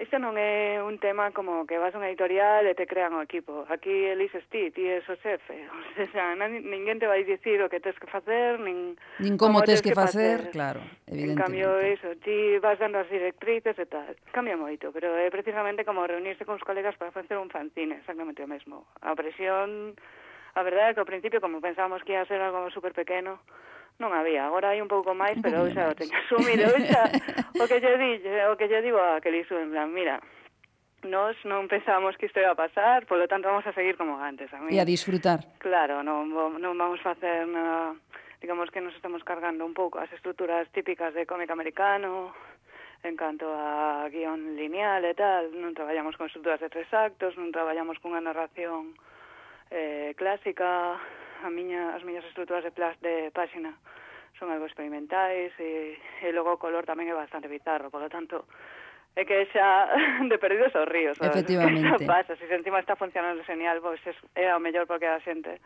[0.02, 3.22] isto non é un tema como que vas a unha editorial e te crean o
[3.22, 3.70] equipo.
[3.70, 5.68] Aquí elises ti, ti és o xefe.
[6.02, 8.98] O sea, nadie, ninguén te vai dicir o que tens que facer, nin...
[9.22, 11.38] Nin como, como tens que, que facer, facer, claro, evidentemente.
[11.38, 14.10] En cambio, iso, ti vas dando as directrices e tal.
[14.34, 18.42] Cambia moito, pero é precisamente como reunirse con os colegas para facer un fanzine, exactamente
[18.42, 18.90] o mesmo.
[19.06, 19.94] A presión
[20.56, 23.40] A verdade é que ao principio, como pensábamos que ia ser algo super pequeno,
[24.02, 24.48] non había.
[24.50, 26.68] Agora hai un pouco máis, un pero eu xa o teño asumido.
[26.68, 27.08] Eu xa,
[27.56, 28.12] o que lle di,
[28.50, 30.20] o que lle digo a que liso, en plan, mira,
[31.02, 34.54] Nos non pensábamos que isto ia pasar, polo tanto vamos a seguir como antes.
[34.54, 34.70] A mí.
[34.70, 35.42] E a disfrutar.
[35.58, 36.30] Claro, non,
[36.62, 37.98] non vamos facer nada...
[38.42, 42.34] digamos que nos estamos cargando un pouco as estruturas típicas de cómic americano,
[43.02, 47.54] en canto a guión lineal e tal, non traballamos con estruturas de tres actos, non
[47.54, 48.94] traballamos cunha narración
[49.72, 51.00] eh, clásica,
[51.42, 53.74] a miña, as miñas estruturas de, plas, de páxina
[54.38, 58.46] son algo experimentais e, e logo o color tamén é bastante bizarro, polo tanto,
[59.16, 59.90] é que xa
[60.30, 61.36] de perdidos os ríos, sabes?
[61.36, 62.06] Efectivamente.
[62.10, 65.60] Pasa, se encima está funcionando genial, pois pues é o mellor porque a xente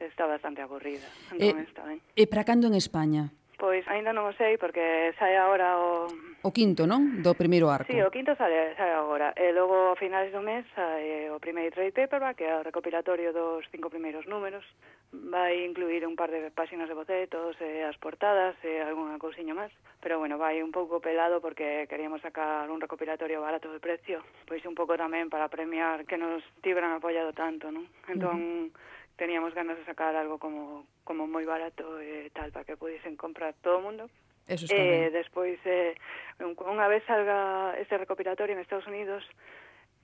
[0.00, 1.06] está bastante aburrida.
[1.34, 1.98] Entón, eh, está ben.
[2.14, 3.34] E para cando en España?
[3.58, 6.06] Pois aínda non o sei porque sae agora o...
[6.46, 7.18] O quinto, non?
[7.26, 7.90] Do primeiro arco.
[7.90, 9.34] Sí, o quinto sale, sale agora.
[9.34, 13.34] E logo a finais do mes sae o primeiro trade paperback, que é o recopilatorio
[13.34, 14.62] dos cinco primeiros números.
[15.10, 19.74] Vai incluir un par de páxinas de bocetos, e as portadas e algunha cousiña máis.
[19.98, 24.22] Pero bueno, vai un pouco pelado porque queríamos sacar un recopilatorio barato de precio.
[24.46, 27.90] Pois un pouco tamén para premiar que nos tibran apoiado tanto, non?
[28.06, 28.38] Entón...
[28.38, 32.64] Uh -huh teníamos ganas de sacar algo como, como moi barato e eh, tal, para
[32.64, 34.06] que pudisen comprar todo o mundo.
[34.46, 35.18] Eso está eh, ben.
[35.18, 35.98] Despois, eh,
[36.40, 39.26] unha vez salga este recopilatorio en Estados Unidos,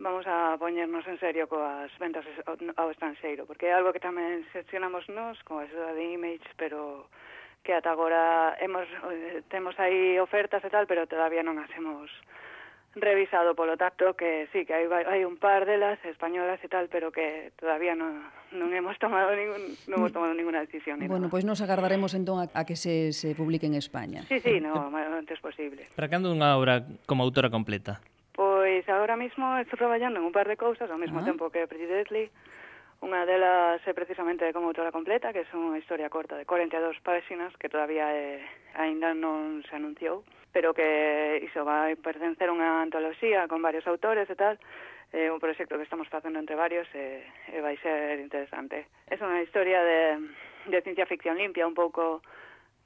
[0.02, 2.26] vamos a poñernos en serio coas ventas
[2.76, 7.06] ao estranxeiro, porque é algo que tamén seccionamos nós, con a axuda de Image, pero
[7.62, 12.10] que ata agora hemos, eh, temos aí ofertas e tal, pero todavía non as hemos
[12.96, 16.86] revisado, por lo tanto que sí, que hai, hai un par delas españolas e tal,
[16.86, 18.22] pero que todavía non,
[18.54, 21.02] non hemos tomado ningún, non hemos tomado ninguna decisión.
[21.02, 24.22] Bueno, pois pues nos agardaremos entón a, a que se, se publique en España.
[24.30, 25.90] Sí, sí, no, antes posible.
[25.98, 27.98] Para cando unha obra como autora completa?
[28.34, 31.26] Pois agora mesmo estou traballando en un par de cousas ao mesmo ah.
[31.26, 32.30] tempo que Pretty Deadly.
[33.02, 37.52] Unha delas é precisamente como autora completa, que é unha historia corta de 42 páxinas
[37.58, 40.22] que todavía eh, é, aínda non se anunciou.
[40.24, 44.54] Uh pero que iso vai pertencer a unha antoloxía con varios autores e tal,
[45.10, 48.86] é un proxecto que estamos facendo entre varios e, e vai ser interesante.
[49.10, 50.30] É unha historia de,
[50.70, 52.22] de ciencia ficción limpia, un pouco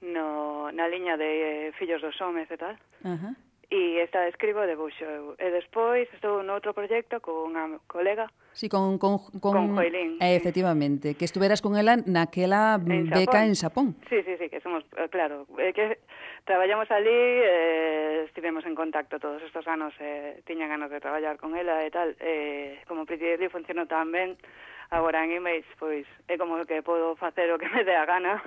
[0.01, 2.75] no, na liña de Fillos dos Homes e tal.
[3.05, 3.33] Uh -huh
[3.71, 5.37] e está escribo debuxo eu.
[5.37, 8.33] E despois estou noutro proxecto con unha colega.
[8.57, 10.17] Sí, con con con, con Joelín.
[10.25, 13.45] Eh, efectivamente, que estuveras con ela naquela en beca Xapón.
[13.45, 13.87] en Xapón.
[14.09, 16.01] Sí, sí, sí, que somos eh, claro, eh, que
[16.49, 21.53] traballamos ali, eh, estivemos en contacto todos estos anos, eh, tiña ganas de traballar con
[21.53, 24.41] ela e tal, eh, como Pretty Deadly funcionou tan ben,
[24.89, 28.41] agora en Image, pois é como que podo facer o que me dé a gana.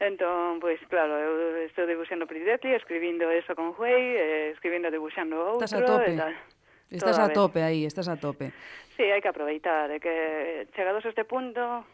[0.00, 5.68] Entón, pois, claro, eu estou debuxando Pridetti, escribindo eso con Huey, eh, escribindo debuxando outro...
[5.68, 6.10] Estás a tope.
[6.10, 6.34] E tal.
[6.90, 8.50] Estás Toda a, a tope aí, estás a tope.
[8.96, 11.84] Sí, hai que aproveitar, é que chegados a este punto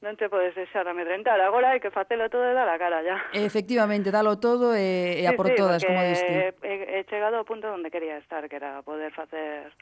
[0.00, 1.36] non te podes deixar amedrentar.
[1.44, 3.20] Agora hai que facelo todo e dar a cara ya.
[3.36, 6.56] Efectivamente, dalo todo e, e a por sí, sí, todas, como diste.
[6.64, 9.74] He, he chegado ao punto onde quería estar, que era poder facer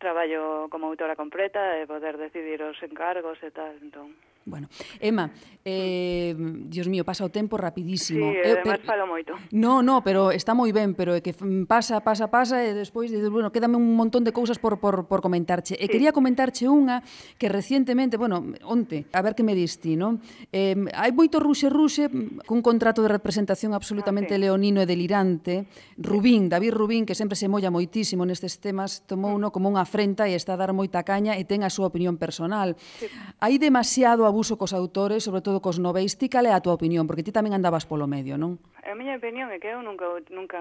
[0.00, 4.16] traballo como autora completa e poder decidir os encargos e tal, entón.
[4.46, 4.68] Bueno,
[5.00, 5.32] Emma,
[5.64, 8.28] eh, Dios mío, pasa o tempo rapidísimo.
[8.28, 8.84] Sí, eh, además per...
[8.84, 9.32] falo moito.
[9.56, 11.32] No, no, pero está moi ben, pero é que
[11.64, 15.24] pasa, pasa, pasa, e despois dices, bueno, quédame un montón de cousas por, por, por
[15.24, 15.80] comentarche.
[15.80, 15.80] Sí.
[15.80, 17.00] E quería comentarche unha
[17.40, 20.20] que recientemente, bueno, onte, a ver que me diste, non?
[20.52, 22.12] Eh, hai moito ruxe-ruxe
[22.44, 24.44] cun contrato de representación absolutamente ah, sí.
[24.44, 25.64] leonino e delirante.
[25.96, 29.54] Rubín, David Rubín, que sempre se molla moitísimo nestes temas, tomou uno mm.
[29.56, 32.76] como unha afrenta e está a dar moita caña e ten a súa opinión personal.
[33.00, 33.08] Sí.
[33.40, 36.18] Hai demasiado abuso cos autores, sobre todo cos noveis.
[36.18, 37.06] Ti cal é a tua opinión?
[37.06, 38.58] Porque ti tamén andabas polo medio, non?
[38.82, 40.58] A miña opinión é que eu nunca, nunca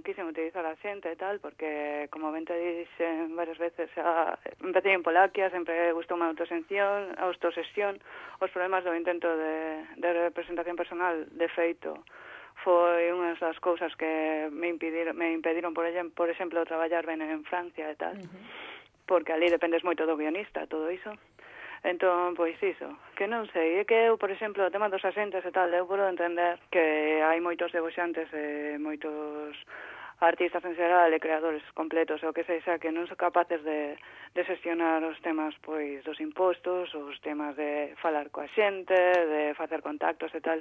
[0.00, 4.96] quixen utilizar a xente e tal, porque, como ben te dixen varias veces, a, empecé
[4.96, 8.00] en Polaquia, sempre gustou unha autosención, autosesión,
[8.40, 12.00] os problemas do intento de, de representación personal, de feito,
[12.64, 17.20] foi unha das cousas que me impediron, me impediron, por, exemplo, por exemplo, traballar ben
[17.20, 18.44] en Francia e tal, uh -huh.
[19.04, 21.12] porque ali dependes moito do guionista, todo iso.
[21.12, 21.40] Uh
[21.82, 25.40] Entón, pois iso, que non sei, é que eu, por exemplo, o tema dos asentes
[25.40, 29.56] e tal, eu podo entender que hai moitos debuxantes e moitos
[30.20, 33.96] artistas en xeral e creadores completos ou que sexa que non son capaces de,
[34.36, 38.92] de xestionar os temas pois dos impostos, os temas de falar coa xente,
[39.32, 40.60] de facer contactos e tal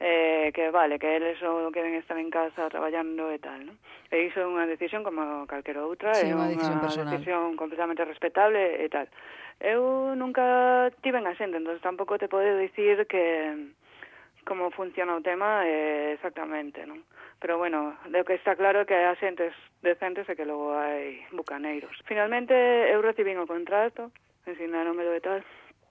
[0.00, 3.76] eh, que vale, que eles só que ven estar en casa traballando e tal, non?
[4.10, 7.10] E iso é unha decisión como calquera outra, sí, é unha decisión, personal.
[7.10, 9.10] decisión completamente respetable e tal.
[9.58, 13.74] Eu nunca tive en ascendo, entón tampouco te podo dicir que
[14.46, 17.02] como funciona o tema eh, exactamente, non?
[17.42, 21.26] Pero bueno, lo que está claro é que hai asentes decentes e que logo hai
[21.34, 21.94] bucaneiros.
[22.06, 24.14] Finalmente eu recibín o contrato,
[24.46, 25.42] ensináromelo e tal,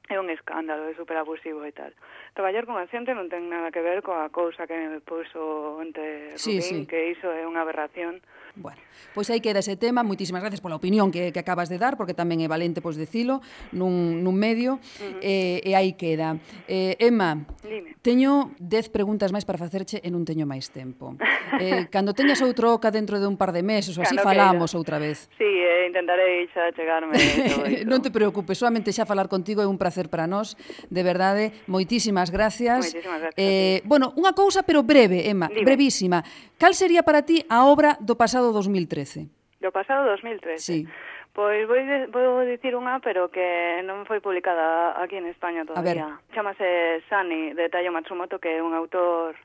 [0.09, 1.91] é un escándalo, é super abusivo e tal.
[2.33, 6.31] Traballar con a xente non ten nada que ver coa cousa que me puso entre
[6.35, 6.85] Rubín, sí, sí.
[6.87, 8.23] que iso é unha aberración.
[8.57, 8.81] Bueno,
[9.13, 10.01] pois aí queda ese tema.
[10.01, 13.39] Moitísimas gracias pola opinión que, que acabas de dar, porque tamén é valente pois dicilo
[13.71, 14.81] nun, nun medio.
[14.81, 15.19] Uh -huh.
[15.21, 16.41] eh, e aí queda.
[16.65, 17.93] Eh, Emma, Dime.
[18.01, 21.13] teño 10 preguntas máis para facerche e non teño máis tempo.
[21.61, 24.69] Eh, cando teñas outro oca dentro de un par de meses, ou así cando falamos
[24.73, 24.79] queira.
[24.81, 25.29] outra vez.
[25.37, 27.15] Sí, eh, intentarei xa chegarme.
[27.91, 30.57] non te preocupes, solamente xa falar contigo é un placer para nós,
[30.89, 31.53] de verdade.
[31.69, 32.91] Moitísimas gracias.
[32.91, 35.63] Moitísimas gracias eh, bueno, unha cousa pero breve, Emma, Dime.
[35.63, 36.25] brevísima.
[36.57, 39.27] Cal sería para ti a obra do pasado pasado 2013.
[39.59, 40.57] Do pasado 2013.
[40.59, 40.87] Sí.
[41.33, 46.17] Pois vou, de, vou dicir unha, pero que non foi publicada aquí en España todavía.
[46.33, 49.37] Chamase Sani, de Tayo Matsumoto, que é un autor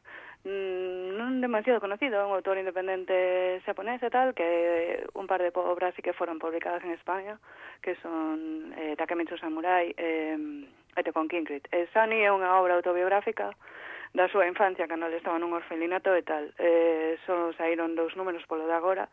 [0.46, 5.92] mm, non demasiado conocido, un autor independente xaponés e tal, que un par de obras
[5.92, 7.36] sí que foron publicadas en España,
[7.84, 10.38] que son eh, Takemitsu Samurai eh,
[10.96, 11.68] e Kinkrit.
[11.68, 11.68] Concrete.
[11.76, 13.52] Eh, Sunny é unha obra autobiográfica
[14.12, 16.52] da súa infancia cando ele estaba nun orfelinato e tal.
[16.60, 19.08] Eh, só saíron dous números polo de agora,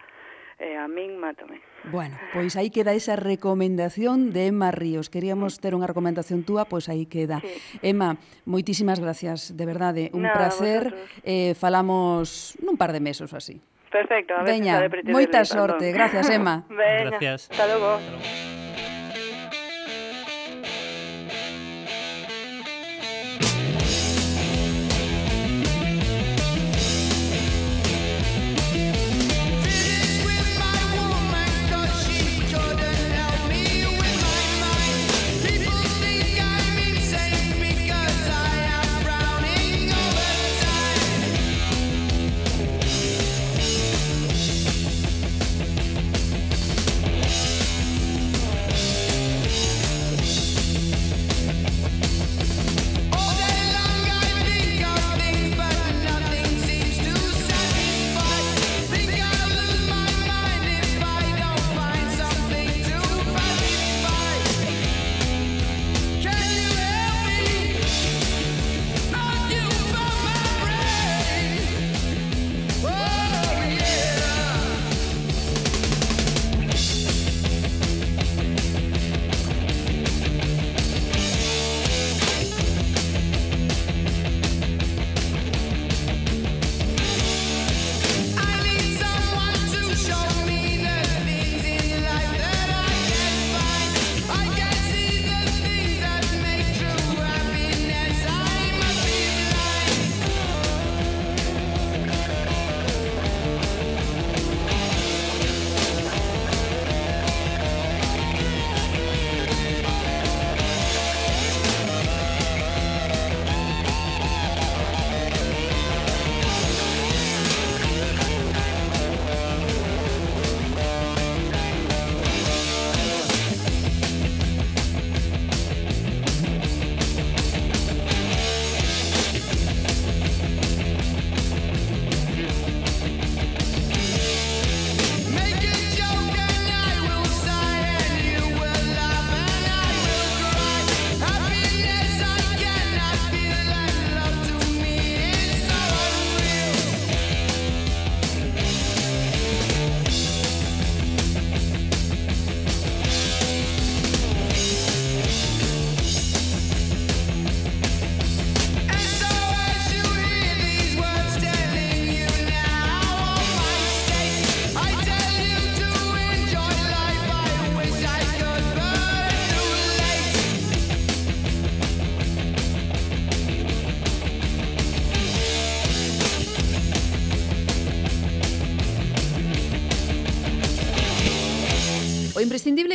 [0.59, 1.63] e a min mátome.
[1.87, 5.07] Bueno, pois aí queda esa recomendación de Emma Ríos.
[5.07, 7.39] Queríamos ter unha recomendación túa, pois aí queda.
[7.39, 7.79] Sí.
[7.79, 10.91] Emma, moitísimas gracias, de verdade, un Nada, placer.
[10.91, 11.23] Vosotros.
[11.23, 13.63] Eh, falamos nun par de meses así.
[13.89, 14.75] Perfecto, a ver Veña,
[15.07, 15.89] moita sorte.
[15.89, 15.95] Perdón.
[15.95, 16.67] Gracias, Emma.
[16.69, 17.47] Veña, gracias.
[17.49, 17.95] Hasta logo.
[17.95, 18.48] Hasta logo.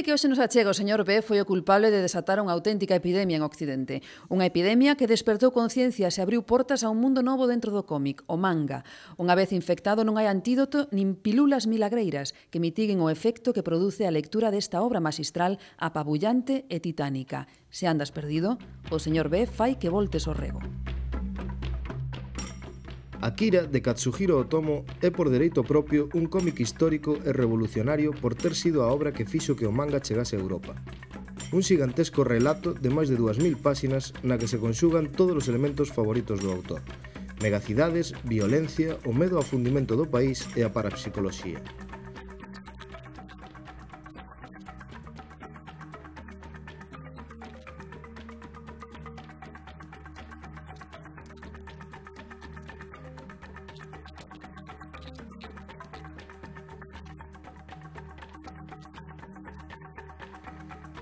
[0.04, 3.40] que hoxe nos achega o señor B foi o culpable de desatar unha auténtica epidemia
[3.40, 4.04] en Occidente.
[4.28, 8.20] Unha epidemia que despertou conciencia e abriu portas a un mundo novo dentro do cómic,
[8.28, 8.84] o manga.
[9.16, 14.04] Unha vez infectado non hai antídoto nin pilulas milagreiras que mitiguen o efecto que produce
[14.04, 17.48] a lectura desta obra magistral apabullante e titánica.
[17.72, 18.60] Se andas perdido,
[18.92, 20.62] o señor B fai que voltes o rego.
[23.24, 28.52] Akira de Katsuhiro Otomo é por dereito propio un cómic histórico e revolucionario por ter
[28.52, 30.76] sido a obra que fixo que o manga chegase a Europa.
[31.48, 35.88] Un xigantesco relato de máis de 2000 páxinas na que se conxugan todos os elementos
[35.88, 36.84] favoritos do autor.
[37.40, 41.64] Megacidades, violencia, o medo ao fundimento do país e a parapsicoloxía.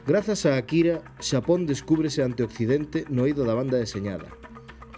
[0.05, 4.35] Grazas a Akira, Xapón descúbrese ante Occidente no eido da banda deseñada,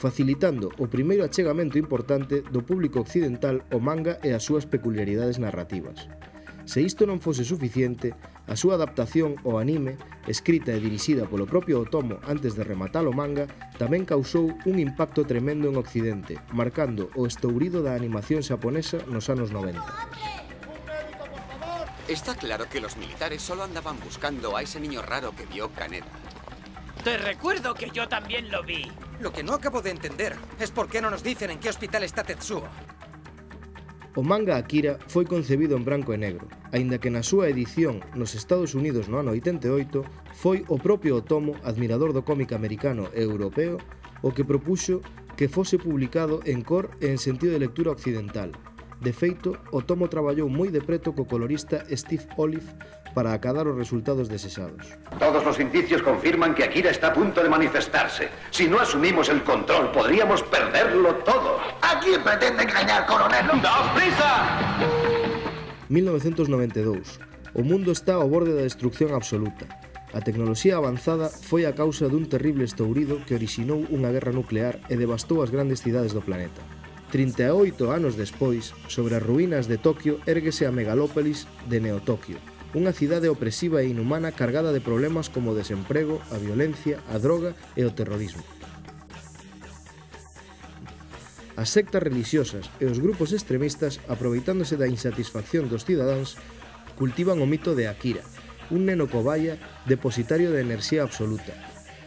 [0.00, 6.08] facilitando o primeiro achegamento importante do público occidental ao manga e as súas peculiaridades narrativas.
[6.64, 8.16] Se isto non fose suficiente,
[8.48, 13.12] a súa adaptación ao anime, escrita e dirixida polo propio Otomo antes de rematar o
[13.12, 13.44] manga,
[13.76, 19.52] tamén causou un impacto tremendo en Occidente, marcando o estourido da animación xaponesa nos anos
[19.52, 20.33] 90.
[22.08, 26.06] Está claro que los militares solo andaban buscando a ese niño raro que vio Caneda.
[27.02, 28.92] Te recuerdo que yo también lo vi.
[29.20, 32.02] Lo que no acabo de entender es por qué no nos dicen en qué hospital
[32.02, 32.68] está Tetsuo.
[34.16, 38.36] O manga Akira foi concebido en branco e negro, aínda que na súa edición nos
[38.36, 40.04] Estados Unidos no ano 88
[40.36, 43.80] foi o propio Otomo, admirador do cómic americano e europeo,
[44.20, 45.00] o que propuxo
[45.40, 48.54] que fose publicado en cor e en sentido de lectura occidental,
[49.04, 52.72] De feito, o tomo traballou moi de preto co colorista Steve Olive
[53.12, 54.96] para acadar os resultados desexados.
[55.20, 58.32] Todos los indicios confirman que Akira está a punto de manifestarse.
[58.48, 61.60] Si no asumimos el control, podríamos perderlo todo.
[61.84, 63.44] ¿A quién pretende engañar, coronel?
[63.60, 64.32] ¡Daos prisa!
[65.92, 67.20] 1992.
[67.52, 69.68] O mundo está ao borde da destrucción absoluta.
[70.16, 74.96] A tecnoloxía avanzada foi a causa dun terrible estourido que orixinou unha guerra nuclear e
[74.96, 76.64] devastou as grandes cidades do planeta.
[77.14, 82.42] 38 anos despois, sobre as ruínas de Tokio érguese a megalópolis de Neotokio,
[82.74, 87.54] unha cidade opresiva e inhumana cargada de problemas como o desemprego, a violencia, a droga
[87.78, 88.42] e o terrorismo.
[91.54, 96.34] As sectas religiosas e os grupos extremistas, aproveitándose da insatisfacción dos cidadáns,
[96.98, 98.26] cultivan o mito de Akira,
[98.74, 101.54] un neno cobaya depositario de enerxía absoluta.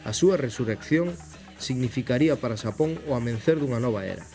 [0.04, 1.16] A súa resurrección
[1.64, 4.28] significaría para Xapón o amencer dunha nova era.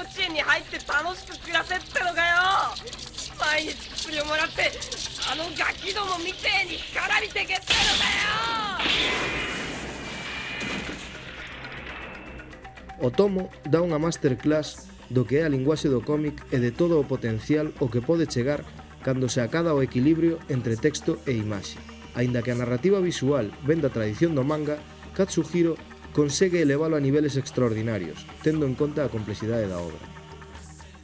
[0.00, 2.74] 稚園に入って楽しく暮らせってのかよ
[3.38, 4.70] 毎日薬をもらって
[5.30, 9.06] あのガキどもみてえに干からびてけってのかよ
[12.98, 16.98] O tomo dá unha masterclass do que é a linguaxe do cómic e de todo
[16.98, 18.64] o potencial o que pode chegar
[19.04, 21.78] cando se acada o equilibrio entre texto e imaxe.
[22.16, 24.80] Aínda que a narrativa visual ven da tradición do manga,
[25.12, 25.76] Katsuhiro
[26.11, 30.03] consegue elevalo a niveles extraordinarios, tendo en conta a complexidade da obra.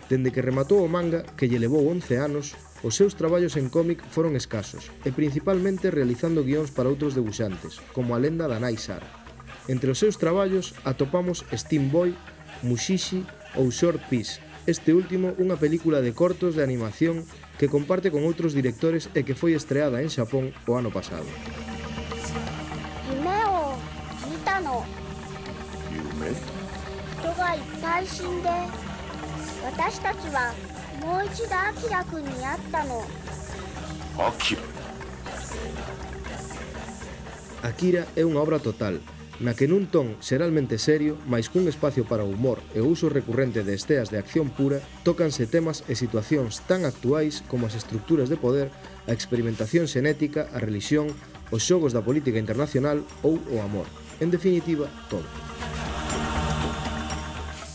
[0.08, 4.00] Dende que rematou o manga, que lle levou 11 anos, os seus traballos en cómic
[4.08, 9.08] foron escasos, e principalmente realizando guións para outros debuxantes, como a lenda da Nai Sara.
[9.68, 12.16] Entre os seus traballos atopamos Steam Boy,
[12.64, 13.28] Mushishi
[13.60, 17.24] ou Short Piece, este último unha película de cortos de animación
[17.56, 21.28] que comparte con outros directores e que foi estreada en Xapón o ano pasado.
[27.47, 28.51] がいっぱい死んで
[29.65, 30.53] 私たちは
[31.01, 33.05] もう一度アキラ君に会ったの
[34.19, 34.63] アキラ
[37.63, 38.99] Akira é unha obra total,
[39.39, 43.07] na que nun ton xeralmente serio, máis cun espacio para o humor e o uso
[43.07, 48.27] recurrente de esteas de acción pura, tócanse temas e situacións tan actuais como as estructuras
[48.27, 48.75] de poder,
[49.07, 51.07] a experimentación xenética, a religión,
[51.55, 53.87] os xogos da política internacional ou o amor.
[54.19, 55.46] En definitiva, todo.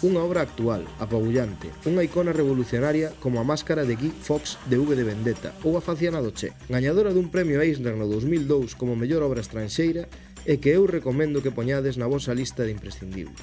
[0.03, 4.99] Unha obra actual, apabullante, unha icona revolucionaria como a máscara de Guy Fox de V
[4.99, 9.23] de Vendetta ou a faciana do Che, gañadora dun premio Eisner no 2002 como mellor
[9.23, 10.11] obra estranxeira
[10.43, 13.39] e que eu recomendo que poñades na vosa lista de imprescindibles.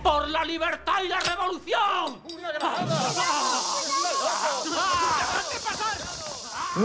[0.00, 2.24] ¡Por la libertad y la revolución!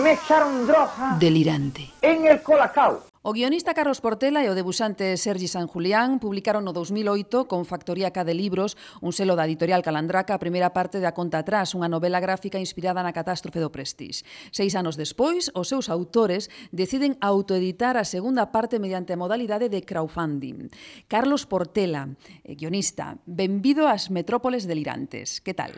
[0.03, 1.15] Me echaron droga.
[1.15, 1.95] Delirante.
[2.03, 3.14] En el colacao.
[3.28, 8.13] O guionista Carlos Portela e o debuxante Sergi San Julián publicaron no 2008 con Factoría
[8.13, 11.89] K de Libros, un selo da editorial Calandraca, a primeira parte da Conta Atrás, unha
[11.89, 14.21] novela gráfica inspirada na catástrofe do Prestige.
[14.53, 19.82] Seis anos despois, os seus autores deciden autoeditar a segunda parte mediante a modalidade de
[19.82, 20.69] crowdfunding.
[21.09, 22.13] Carlos Portela,
[22.45, 25.41] eh, guionista, benvido ás metrópoles delirantes.
[25.41, 25.73] Que tal?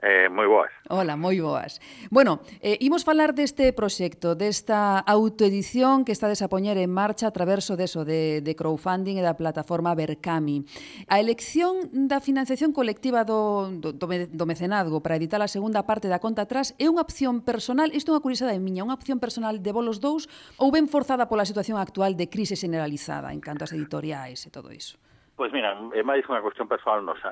[0.00, 0.70] Eh, moi boas.
[0.94, 1.82] Ola, moi boas.
[2.06, 7.34] Bueno, eh, imos falar deste proxecto, desta autoedición que está a poñer en marcha a
[7.34, 10.62] traverso deso de, de crowdfunding e da plataforma Berkami.
[11.10, 16.22] A elección da financiación colectiva do, do, do, mecenazgo para editar a segunda parte da
[16.22, 19.74] conta atrás é unha opción personal, isto é unha curiosidade miña, unha opción personal de
[19.74, 20.30] bolos dous
[20.62, 24.70] ou ben forzada pola situación actual de crise generalizada en canto ás editoriais e todo
[24.70, 24.94] iso?
[25.38, 27.30] Pois mira, é máis unha cuestión personal nosa.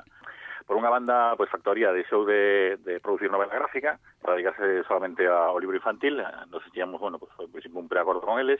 [0.67, 5.55] Por unha banda, pois Factoría deixou de, de producir novela gráfica para dedicarse solamente ao
[5.63, 6.19] libro infantil.
[6.51, 8.59] Nos sentíamos, bueno, pois, pois un preacordo con eles.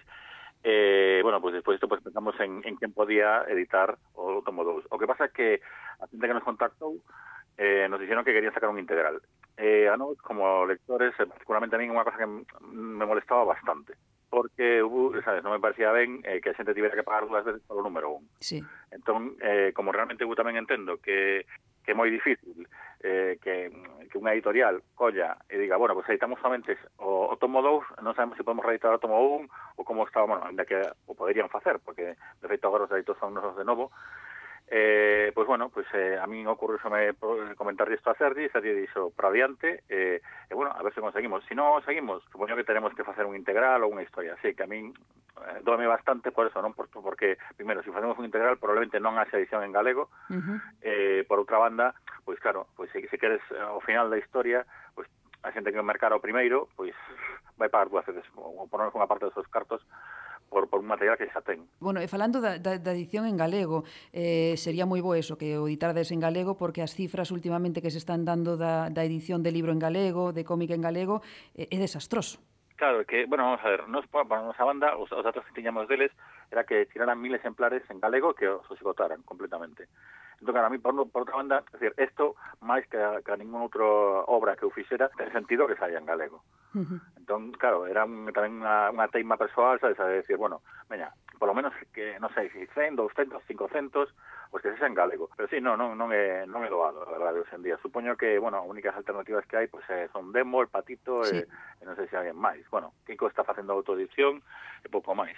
[0.63, 4.87] Eh, bueno, pues despois isto pues, pensamos en, en quen podía editar o tomo 2.
[4.87, 5.59] O que pasa é que
[5.99, 6.95] a xente que nos contactou
[7.59, 9.19] eh, nos dixeron que querían sacar un integral.
[9.59, 12.31] Eh, a nos, como lectores, eh, particularmente a mí, unha cosa que
[12.71, 13.99] me molestaba bastante
[14.29, 14.83] porque
[15.23, 17.83] sabes, non me parecía ben eh, que a xente tivera que pagar dúas veces polo
[17.83, 18.27] número un.
[18.43, 18.59] Sí.
[18.91, 21.47] Entón, eh, como realmente eu tamén entendo que
[21.87, 22.67] que é moi difícil
[22.99, 23.71] eh, que,
[24.11, 28.03] que unha editorial colla e diga, bueno, pois pues editamos somente o, o tomo 2,
[28.03, 30.75] non sabemos se podemos reeditar o tomo 1 ou como está, bueno, ainda que
[31.07, 33.95] o poderían facer, porque de feito agora os editos son nosos de novo,
[34.69, 37.15] Eh, pois, bueno, pois, eh, a min ocurre me eh,
[37.55, 40.99] comentar isto a Sergi, Sergi dixo oh, para adiante, eh, e, bueno, a ver se
[40.99, 41.41] conseguimos.
[41.43, 44.51] Se si non conseguimos, supoño que teremos que facer un integral ou unha historia, así
[44.51, 46.75] que a min eh, dome bastante por eso, non?
[46.75, 50.35] Por, porque, primeiro, se si facemos un integral, probablemente non haxe edición en galego, uh
[50.35, 50.57] -huh.
[50.83, 51.95] eh, por outra banda,
[52.27, 55.07] pois claro, pois se, se queres eh, ao final da historia, pois
[55.47, 56.91] a xente que mercar o primeiro, pois
[57.55, 59.79] vai pagar dúas veces, ou ponernos unha parte dos seus cartos,
[60.49, 61.67] por, por un material que xa ten.
[61.79, 65.59] Bueno, e falando da, da, da edición en galego, eh, sería moi bo eso, que
[65.59, 69.43] o editardes en galego, porque as cifras últimamente que se están dando da, da edición
[69.43, 71.21] de libro en galego, de cómic en galego,
[71.55, 72.39] eh, é desastroso.
[72.77, 75.53] Claro, que, bueno, vamos a ver, nos, para a nosa banda, os, os datos que
[75.57, 76.13] tiñamos deles
[76.51, 79.89] era que tiraran mil exemplares en galego que os esgotaran completamente.
[80.39, 83.39] Entón, a mí, por, por outra banda, é decir, esto, máis que a, que a
[83.41, 83.83] ninguna outra
[84.29, 86.45] obra que eu fixera, ten sentido que saia en galego.
[86.77, 86.99] Uh -huh.
[87.17, 91.09] Entón, claro, era un, tamén unha, unha teima persoal, sabes, a decir, bueno, veña,
[91.41, 94.13] polo menos que, non sei, 100, 200, 500,
[94.53, 95.25] pois que se en galego.
[95.33, 97.81] Pero sí, non, non, non é, non é doado, a verdade, hoxe en día.
[97.81, 101.41] Supoño que, bueno, as únicas alternativas que hai, pois, pues, son Demo, El Patito, sí.
[101.41, 101.49] e,
[101.81, 102.61] e non sei se alguén máis.
[102.69, 104.45] Bueno, Kiko está facendo autoedición
[104.85, 105.37] e pouco máis.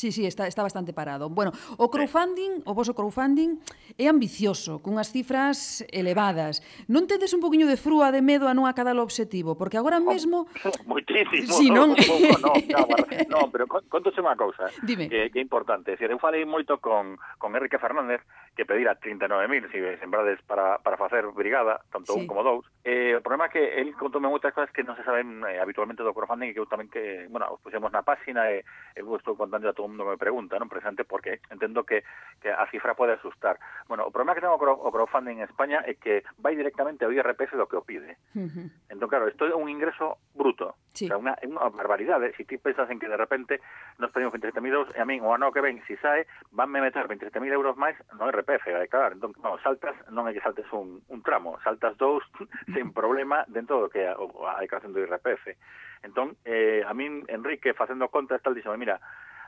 [0.00, 1.28] Sí, sí, está, está bastante parado.
[1.28, 3.60] Bueno, o crowdfunding, o vosso crowdfunding,
[4.00, 6.64] é ambicioso, cunhas cifras elevadas.
[6.88, 9.60] Non tedes un poquinho de frúa de medo a non acadar o obxectivo?
[9.60, 10.48] Porque agora mesmo...
[10.64, 11.92] Oh, Moitísimo, Sí, non?
[11.92, 12.80] non, no,
[13.28, 15.12] no, pero contoche unha cousa Dime.
[15.12, 15.92] Que, que é importante.
[15.92, 18.24] Decir, eu falei moito con, con Enrique Fernández,
[18.60, 22.20] que pedira 39.000 se sembrades para, para facer brigada, tanto sí.
[22.20, 22.66] un como dous.
[22.84, 26.04] Eh, o problema é que ele contoume moitas cosas que non se saben eh, habitualmente
[26.04, 28.60] do crowdfunding e que eu tamén que, bueno, os pusemos na página e
[29.00, 32.04] eu estou contando a todo mundo me pregunta, non presente porque entendo que,
[32.36, 33.56] que a cifra pode asustar.
[33.88, 37.56] Bueno, o problema que ten o crowdfunding en España é que vai directamente ao IRPF
[37.56, 38.20] do que o pide.
[38.36, 38.68] Uh -huh.
[38.92, 40.76] Entón, claro, isto é un ingreso bruto.
[40.92, 41.08] Sí.
[41.08, 42.36] O sea, unha, unha barbaridade.
[42.36, 43.64] Se si ti pensas en que de repente
[43.96, 47.08] nos pedimos 27.000 euros e a min o ano que ven, si sae, vanme meter
[47.08, 50.98] 27.000 euros máis no IRPF, peza, claro, entón, non, saltas, non é que saltes un,
[51.06, 52.26] un tramo, saltas dous
[52.74, 55.54] sen problema dentro do que a, a declaración do IRPF.
[56.02, 58.98] Entón, eh, a min, Enrique, facendo contas, tal, dixo, mira,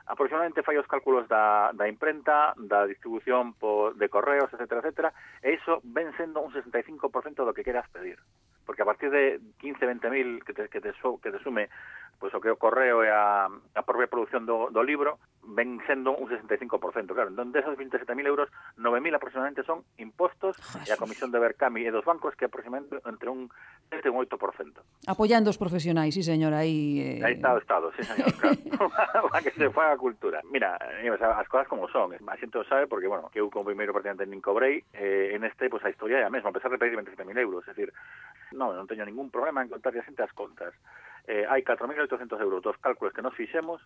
[0.07, 5.11] aproximadamente fai os cálculos da, da imprenta, da distribución por, de correos, etc, etc,
[5.43, 8.19] e iso ven sendo un 65% do que queras pedir.
[8.63, 11.67] Porque a partir de 15, 20 mil que te, que te, que te sume
[12.19, 16.15] pois o que o correo e a, a propia produción do, do libro ven sendo
[16.15, 16.79] un 65%,
[17.11, 17.29] claro.
[17.29, 18.47] Entón, desos 27.000 euros,
[18.77, 20.87] 9.000 aproximadamente son impostos Jesús.
[20.87, 23.51] e a comisión de Bercami e dos bancos que aproximadamente entre un
[23.91, 25.11] 7 e un 8%.
[25.11, 27.19] Apoyando os profesionais, sí, señor, aí...
[27.19, 27.25] Eh...
[27.25, 28.55] Aí está o Estado, sí, señor, claro.
[29.43, 30.39] que se faga a cultura.
[30.47, 32.15] Mira, eh, as cousas como son.
[32.15, 32.23] Eh.
[32.23, 35.43] A xente o sabe porque, bueno, que eu como primeiro presidente nin cobrei, eh, en
[35.43, 37.67] este, pois pues, a historia é a mesma, a pesar de pedir 27.000 euros.
[37.67, 37.91] É dicir,
[38.53, 40.71] Non, non teño ningún problema en contar a xente as contas.
[41.25, 43.79] Eh, hai 4.800 euros dos cálculos que nos fixemos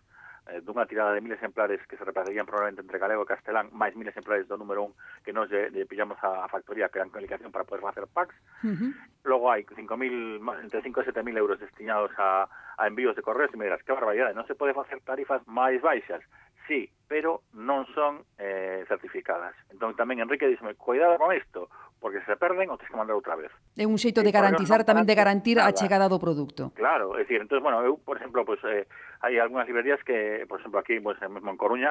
[0.50, 3.94] eh, dunha tirada de mil exemplares que se repartirían probablemente entre galego e castelán, máis
[3.94, 7.54] mil exemplares do número 1 que nos lle, lle pillamos a factoría que dan comunicación
[7.54, 8.34] para poder facer packs.
[8.66, 8.90] Uh -huh.
[9.22, 13.56] Logo hai 5.000, entre 5 e 7.000 euros destinados a, a envíos de correos e
[13.56, 16.24] me dirás, que barbaridade, non se pode facer tarifas máis baixas
[16.68, 19.56] sí, pero non son eh, certificadas.
[19.72, 23.34] Entón tamén Enrique dixeme, cuidado con isto, porque se perden ou tens que mandar outra
[23.34, 23.50] vez.
[23.74, 26.70] É un xeito de garantizar, tamén de garantir a chegada do produto.
[26.76, 28.86] Claro, é dicir, entón, bueno, eu, por exemplo, pues, eh,
[29.24, 31.90] hai algunhas librerías que, por exemplo, aquí, pues, mesmo en Coruña,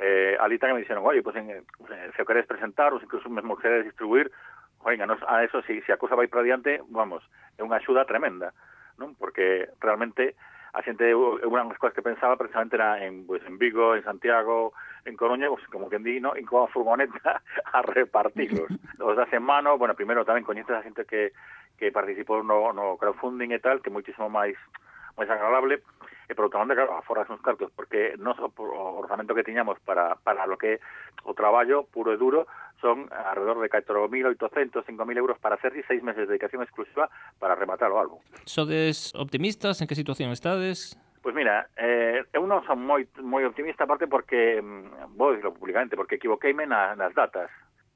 [0.00, 1.62] eh, ali que me dixeron, oye, pues, en, eh,
[2.16, 4.32] se o queres presentar ou se incluso mesmo queres distribuir,
[4.82, 7.22] oiga, nos, a eso, si, si a cousa vai para diante, vamos,
[7.54, 8.50] é unha axuda tremenda,
[8.98, 9.14] non?
[9.14, 10.34] Porque realmente
[10.74, 14.74] a xente, unha das cousas que pensaba precisamente era en, pues, en Vigo, en Santiago,
[15.06, 16.34] en Coruña, pues, como que di, ¿no?
[16.34, 17.38] en coa furgoneta
[17.72, 18.66] a repartirlos.
[18.98, 21.30] Os das en mano, bueno, primeiro tamén coñeces a xente que,
[21.78, 24.58] que participou no, no crowdfunding e tal, que é moitísimo máis
[25.14, 25.78] máis agradable,
[26.26, 28.50] e por outro lado, claro, aforras uns cartos, porque non o
[28.98, 30.82] orzamento que tiñamos para, para lo que
[31.22, 32.50] o traballo puro e duro,
[32.84, 37.08] son alrededor de 4.800, 5.000 euros para hacer e seis meses de dedicación exclusiva
[37.40, 38.20] para rematar o álbum.
[38.44, 39.80] Sodes optimistas?
[39.80, 40.92] En que situación estades?
[41.24, 45.56] Pois pues mira, eh, eu non son moi moi optimista aparte porque mm, vou dicirlo
[45.56, 47.48] públicamente, porque equivoqueime na, nas datas.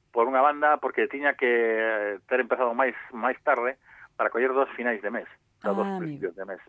[0.09, 3.77] Por unha banda porque tiña que eh, ter empezado máis máis tarde
[4.17, 5.29] para coller dos finais de mes,
[5.61, 6.61] ah, dos principios de mes.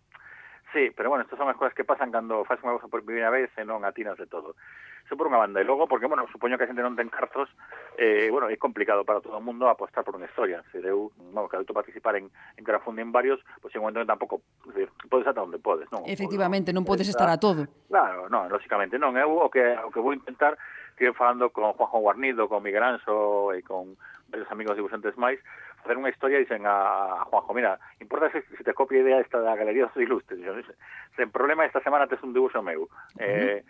[0.73, 3.27] Sí, pero bueno, estas son as cousas que pasan cando faz unha cousa por primeira
[3.27, 4.55] vez e non atinas de todo.
[5.03, 5.59] Eso por unha banda.
[5.59, 7.51] E logo, porque, bueno, supoño que a xente non ten cartos,
[7.99, 10.63] eh, bueno, é complicado para todo o mundo apostar por unha historia.
[10.71, 14.07] Se deu, vamos, que adulto participar en, en crowdfunding varios, pois pues, en un momento
[14.07, 16.07] tampouco, decir, podes ata onde podes, non?
[16.07, 17.67] Efectivamente, non podes estar a todo.
[17.91, 19.19] Claro, non, lóxicamente non.
[19.19, 20.55] Eu o que, o que vou intentar,
[20.95, 23.99] que falando con Juanjo Guarnido, con Miguel Anso e con
[24.31, 25.43] varios amigos dibujantes máis,
[25.81, 29.03] hacer unha historia e dicen a, a Juanjo, mira, importa se, se te copia a
[29.03, 30.77] idea esta da Galería dos Ilustres, dicen,
[31.17, 32.85] sen problema esta semana tes un dibuixo meu.
[32.85, 33.25] Uh -huh.
[33.25, 33.65] eh,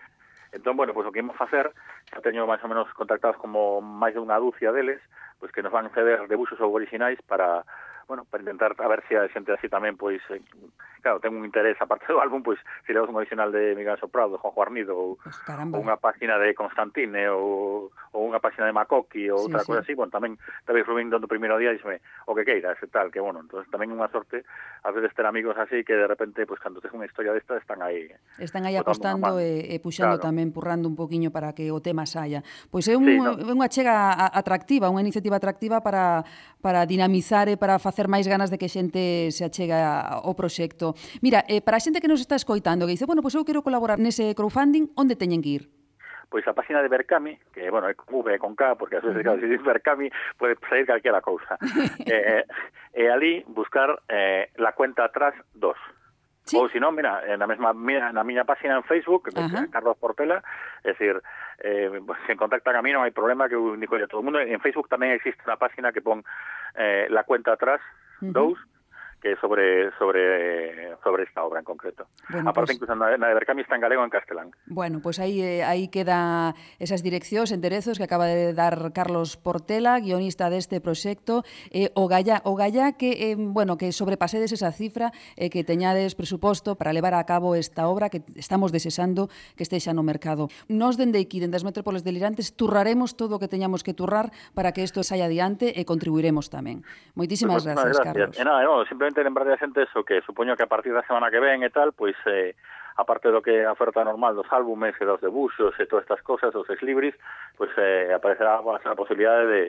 [0.53, 1.71] entón, bueno, pois pues, o que imos facer,
[2.11, 4.99] xa teño máis ou menos contactados como máis de unha dúcia deles,
[5.39, 7.63] pois pues, que nos van ceder debuxos orixinais para
[8.11, 10.43] bueno, para intentar a ver se si a xente así tamén pois eh,
[10.99, 14.35] claro, ten un interés aparte do álbum, pois se levas un adicional de Miguel Soprado,
[14.35, 18.75] de Juan Juarnido, ou, pues ou unha página de Constantine ou, ou unha página de
[18.75, 19.67] Macoqui ou sí, outra sí.
[19.71, 20.35] cousa así, bueno, tamén
[20.67, 23.71] tamén Rubin dando no primeiro día dixeme o que queiras e tal, que bueno, entonces
[23.71, 24.43] tamén unha sorte
[24.83, 27.79] a veces ter amigos así que de repente pois cando tes unha historia desta están
[27.87, 28.11] aí.
[28.43, 30.27] Están aí apostando e, e eh, eh, puxando claro.
[30.27, 32.43] tamén purrando un poquiño para que o tema saia.
[32.75, 33.39] Pois é un, sí, no?
[33.39, 36.27] unha chega atractiva, unha iniciativa atractiva para
[36.61, 40.95] para dinamizar e para facer máis ganas de que xente se achega ao proxecto.
[41.21, 43.49] Mira, eh, para a xente que nos está escoitando, que dice, bueno, pois pues eu
[43.49, 45.65] quero colaborar nese crowdfunding, onde teñen que ir?
[46.31, 49.01] pois a página de Berkami, que, bueno, é con V e con K, porque a
[49.03, 51.59] veces, claro, se dices Berkami, pode sair calquera cousa.
[52.07, 52.47] eh,
[52.95, 55.77] e eh, ali buscar eh, la cuenta atrás 2.
[56.47, 56.57] ¿Sí?
[56.57, 59.99] Ou, se non, mira, na mesma mira, na miña página en Facebook, que é Carlos
[59.99, 60.43] Portela,
[60.87, 61.19] é dicir,
[61.61, 61.91] eh,
[62.27, 64.41] se contactan a mí non hai problema que eu indico a todo o mundo.
[64.41, 66.23] En Facebook tamén existe unha página que pon
[66.75, 67.81] eh, la cuenta atrás
[68.21, 68.33] uh -huh.
[68.33, 68.59] dous,
[69.21, 72.07] que sobre sobre sobre esta obra en concreto.
[72.29, 74.51] Bueno, Aparte, pues, incluso na, na de Berkami está en galego en castelán.
[74.67, 80.01] Bueno, pues aí eh, aí queda esas direccións, enderezos que acaba de dar Carlos Portela,
[80.01, 85.13] guionista deste proxecto, eh, o Gaya o Gaya que eh, bueno, que sobrepasedes esa cifra
[85.37, 89.93] eh, que teñades presuposto para levar a cabo esta obra que estamos desesando que estexa
[89.93, 90.49] no mercado.
[90.69, 94.73] Nos dende aquí, dende as metrópoles delirantes, turraremos todo o que teñamos que turrar para
[94.73, 96.87] que isto saia adiante e contribuiremos tamén.
[97.13, 98.37] Moitísimas pues, gracias, gracias, Carlos.
[98.39, 101.03] Eh, nada, no, simplemente simplemente lembrar a xente eso, que supoño que a partir da
[101.03, 102.55] semana que ven e tal, pois eh,
[102.97, 106.55] aparte do que a oferta normal dos álbumes e dos debuxos e todas estas cosas,
[106.55, 107.15] os exlibris,
[107.59, 109.63] pois eh, aparecerá a posibilidade de,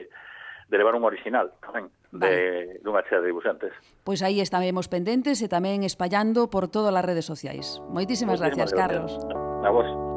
[0.70, 2.78] de levar un original tamén vale.
[2.78, 3.74] de, dunha chea de dibuxantes.
[4.06, 7.82] Pois aí estaremos pendentes e tamén espallando por todas as redes sociais.
[7.90, 9.12] Moitísimas, Moitísimas gracias, gracias, Carlos.
[9.66, 10.11] A vos.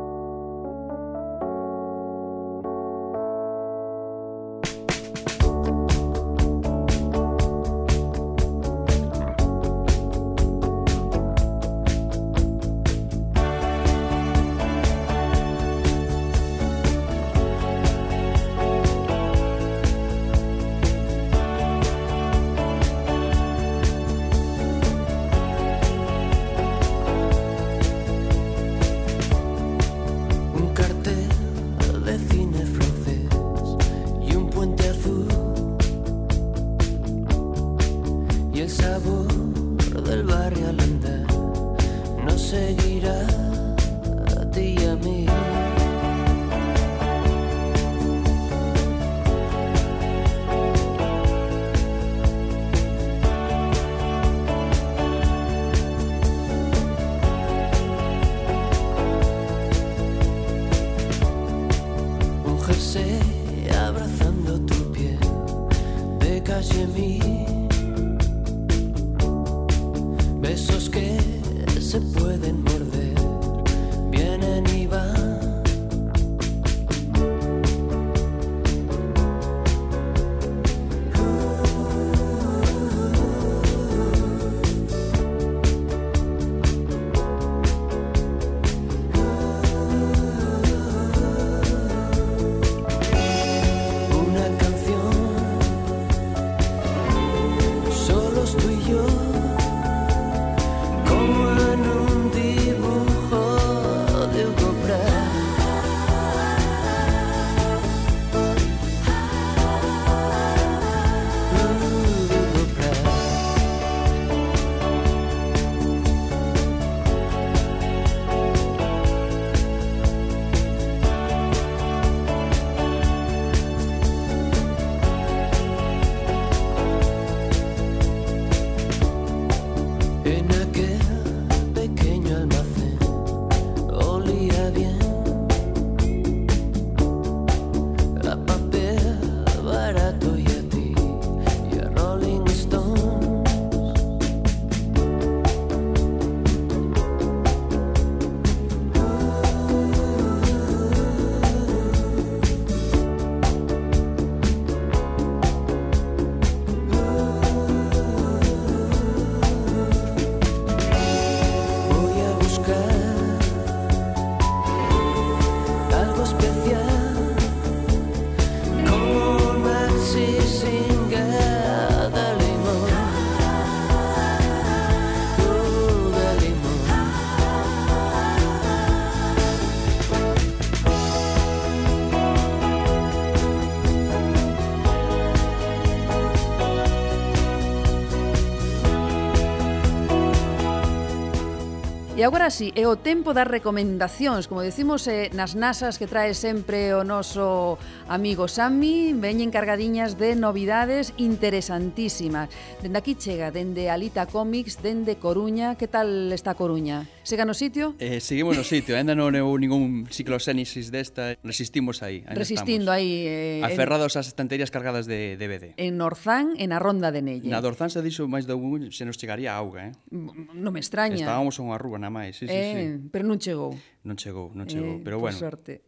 [192.25, 196.33] E agora sí, é o tempo das recomendacións, como decimos eh, nas nasas que trae
[196.33, 197.77] sempre o noso
[198.09, 202.49] amigo Sami, veñen cargadiñas de novidades interesantísimas.
[202.81, 207.05] Dende aquí chega, dende Alita Comics, dende Coruña, que tal está Coruña?
[207.29, 207.93] Sega no sitio?
[208.01, 212.25] Eh, seguimos no sitio, ainda non houve ningún ciclosénesis desta, resistimos aí.
[212.25, 213.05] Resistindo estamos.
[213.05, 213.61] aí.
[213.61, 214.25] Eh, Aferrados en...
[214.25, 215.77] ás estanterías cargadas de DVD.
[215.77, 217.53] En Orzán, en a Ronda de Nelle.
[217.53, 219.93] Na Dorzán se dixo máis de un, se nos chegaría auga, eh?
[220.09, 221.20] Non me extraña.
[221.20, 223.11] Estábamos a unha rúa na máis, sí, sí, eh, sí.
[223.11, 223.75] Pero non chegou.
[224.07, 225.43] Non chegou, non chegou, eh, pero pois bueno.
[225.43, 225.83] sorte.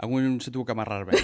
[0.00, 1.20] Algún se tuvo que amarrar ben.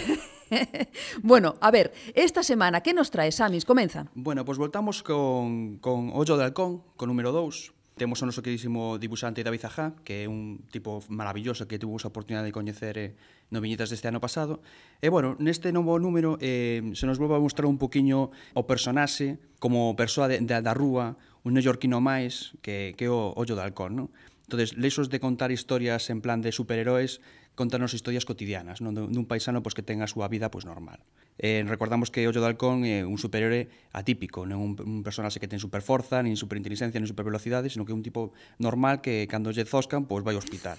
[1.22, 3.64] bueno, a ver, esta semana que nos traes, Amis?
[3.64, 4.12] Comeza.
[4.12, 7.72] Bueno, pois pues voltamos con, con Ollo de Halcón, con número 2.
[7.96, 12.08] Temos o noso queridísimo dibuixante David Zajá, que é un tipo maravilloso que tuvo a
[12.08, 13.12] oportunidade de coñecer eh,
[13.52, 14.64] no Viñetas deste ano pasado.
[15.04, 19.36] E, bueno, neste novo número eh, se nos volve a mostrar un poquinho o personaxe
[19.60, 23.92] como persoa de, de, da rúa, un neoyorquino máis que, que o ollo de halcón,
[23.92, 24.08] non?
[24.52, 27.24] Entonces, lexos de contar historias en plan de superheróis,
[27.54, 31.00] contanos historias cotidianas, non dun paisano pois que tenga a súa vida pois normal.
[31.40, 35.48] Eh, recordamos que Ollo de Halcón é un superhéroe atípico, non un, un personaxe que
[35.48, 39.64] ten superforza, nin superinteligencia, nin supervelocidade, sino que é un tipo normal que cando lle
[39.64, 40.76] zoscan, pois vai ao hospital.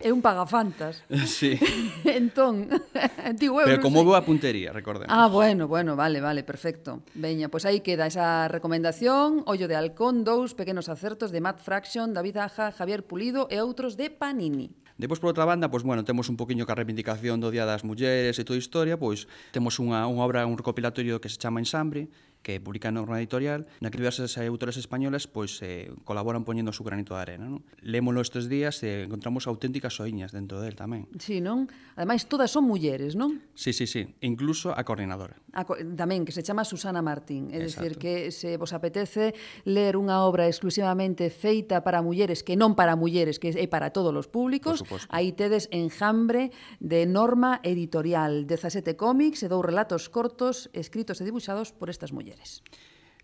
[0.00, 1.02] É un pagafantas.
[1.26, 1.58] Sí.
[2.04, 2.68] entón,
[3.40, 4.08] digo, eu Pero como sei.
[4.08, 5.10] boa puntería, recordemos.
[5.10, 7.02] Ah, bueno, bueno, vale, vale, perfecto.
[7.14, 11.60] Veña, pois pues aí queda esa recomendación, Ollo de Halcón, dous pequenos acertos de Matt
[11.60, 14.70] Fraction, David Aja, Javier Pulido e outros de Panini.
[14.96, 17.84] Depois, por outra banda, pois, bueno, temos un poquinho que a reivindicación do Día das
[17.84, 21.60] Mulleres e toda a historia, pois temos unha, unha obra, un recopilatorio que se chama
[21.60, 22.08] Ensambre,
[22.46, 26.86] que publica norma editorial, na que diversas autoras españolas pois eh, colaboran poñendo o seu
[26.86, 27.50] granito de arena.
[27.50, 27.66] Non?
[27.82, 31.10] Lémolo estes días e eh, encontramos auténticas oiñas dentro del tamén.
[31.18, 31.66] Sí, non?
[31.98, 33.42] Ademais, todas son mulleres, non?
[33.58, 34.06] Sí, sí, sí.
[34.22, 35.34] Incluso a coordinadora.
[35.58, 37.50] A co tamén, que se chama Susana Martín.
[37.50, 39.34] É dicir, que se vos apetece
[39.66, 44.14] ler unha obra exclusivamente feita para mulleres, que non para mulleres, que é para todos
[44.14, 48.46] os públicos, aí tedes enjambre de norma editorial.
[48.46, 52.35] 17 cómics e dous relatos cortos escritos e dibuixados por estas mulleres.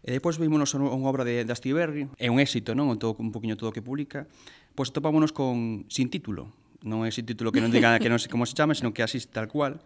[0.03, 2.91] E depois eh, vimos unha obra de, de Astiberri, é un éxito, non?
[2.99, 4.27] Todo, un poquinho todo o que publica.
[4.75, 6.51] Pois topámonos con Sin Título,
[6.83, 9.07] non é sin título que non diga que non sei como se chama, senón que
[9.07, 9.79] así tal cual,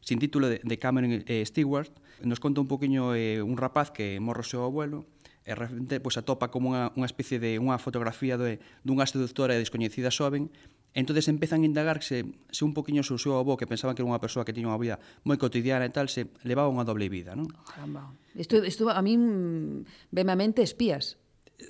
[0.00, 1.90] sin título de, de Cameron eh, Stewart,
[2.22, 5.02] nos conta un poquinho eh, un rapaz que morre o seu abuelo,
[5.44, 9.58] e de repente pois, atopa como unha, unha especie de unha fotografía de, dunha seductora
[9.58, 10.48] e descoñecida xoven
[10.94, 14.22] entonces empezan a indagarse se un poquinho o seu avó que pensaban que era unha
[14.22, 17.50] persoa que tiña unha vida moi cotidiana e tal, se levaba unha doble vida, non?
[17.50, 18.14] Oh, caramba.
[18.38, 19.84] Isto, isto a min
[20.14, 21.18] veme a mente espías.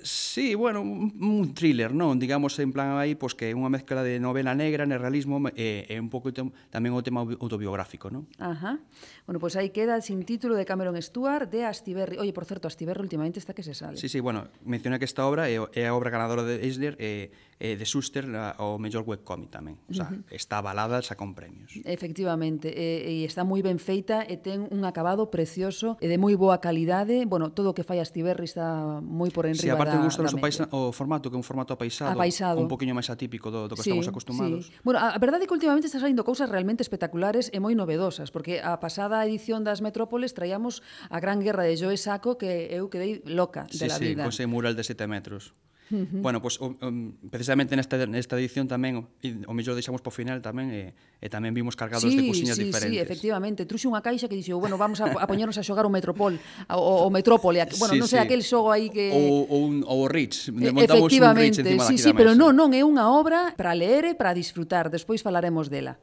[0.01, 2.17] Sí, bueno, un, un thriller, non?
[2.17, 5.85] Digamos, en plan aí, pois que é unha mezcla de novela negra, ne realismo e,
[5.85, 8.25] e un pouco tamén o tema autobiográfico, non?
[8.41, 8.81] Ajá.
[9.29, 12.17] Bueno, pois pues aí queda sin título de Cameron Stewart de Astiberri.
[12.17, 13.97] Oye, por certo, Astiberri últimamente está que se sale.
[14.01, 17.29] Sí, sí, bueno, menciona que esta obra é, é a obra ganadora de Eisner, eh,
[17.59, 18.27] eh, de Schuster
[18.59, 19.79] o mellor webcomic tamén.
[19.87, 20.35] O sea, uh -huh.
[20.35, 21.71] está avalada, xa con premios.
[21.87, 26.35] Efectivamente, e, e está moi ben feita e ten un acabado precioso e de moi
[26.35, 27.23] boa calidade.
[27.23, 30.35] Bueno, todo o que fai Astiberri está moi por enriba sí, aparte da, gusta da
[30.35, 32.59] paisa, o formato, que é un formato apaisado, apaisado.
[32.59, 34.67] un poquinho máis atípico do, do que sí, estamos acostumados.
[34.67, 34.83] Sí.
[34.83, 38.35] Bueno, a, a verdade é que últimamente está saindo cousas realmente espectaculares e moi novedosas,
[38.35, 42.91] porque a pasada edición das Metrópoles traíamos a Gran Guerra de Joe Saco que eu
[42.91, 44.27] quedei loca de sí, la sí, vida.
[44.27, 45.55] Sí, sí, con ese mural de 7 metros.
[45.89, 46.91] Bueno, pois pues, o,
[47.29, 51.27] precisamente nesta, nesta edición tamén o, o mellor deixamos para o final tamén e, e
[51.29, 52.97] tamén vimos cargados sí, de cousiñas sí, diferentes.
[52.97, 55.91] Sí, efectivamente, truxe unha caixa que dixo, bueno, vamos a, a poñernos a xogar o
[55.93, 56.41] Metropol,
[56.73, 58.25] o, o Metrópole, a, bueno, sí, non sei sí.
[58.25, 62.01] aquel xogo aí que o o un, o Rich, montamos un Rich encima sí, da
[62.01, 62.17] sí, mesa.
[62.17, 66.01] pero non, non é unha obra para ler e para disfrutar, despois falaremos dela.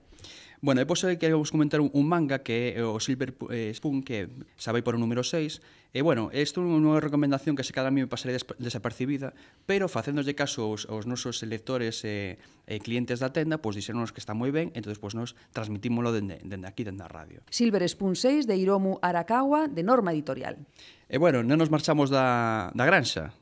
[0.63, 3.75] Bueno, e pois, eh, vos queremos comentar un, un manga que é o Silver eh,
[3.75, 5.59] Spoon, que sabei por o número 6,
[5.91, 9.35] e bueno, isto é unha recomendación que se cada a mí me pasaría des desapercibida,
[9.67, 12.39] pero facéndolle caso aos, aos nosos lectores e,
[12.71, 16.39] e clientes da tenda, pois dixeronos que está moi ben, entonces pois nos transmitímolo dende,
[16.47, 17.43] dende aquí, dende a radio.
[17.51, 20.63] Silver Spoon 6 de Hiromu Arakawa, de Norma Editorial.
[21.11, 23.35] E bueno, non nos marchamos da, da granxa,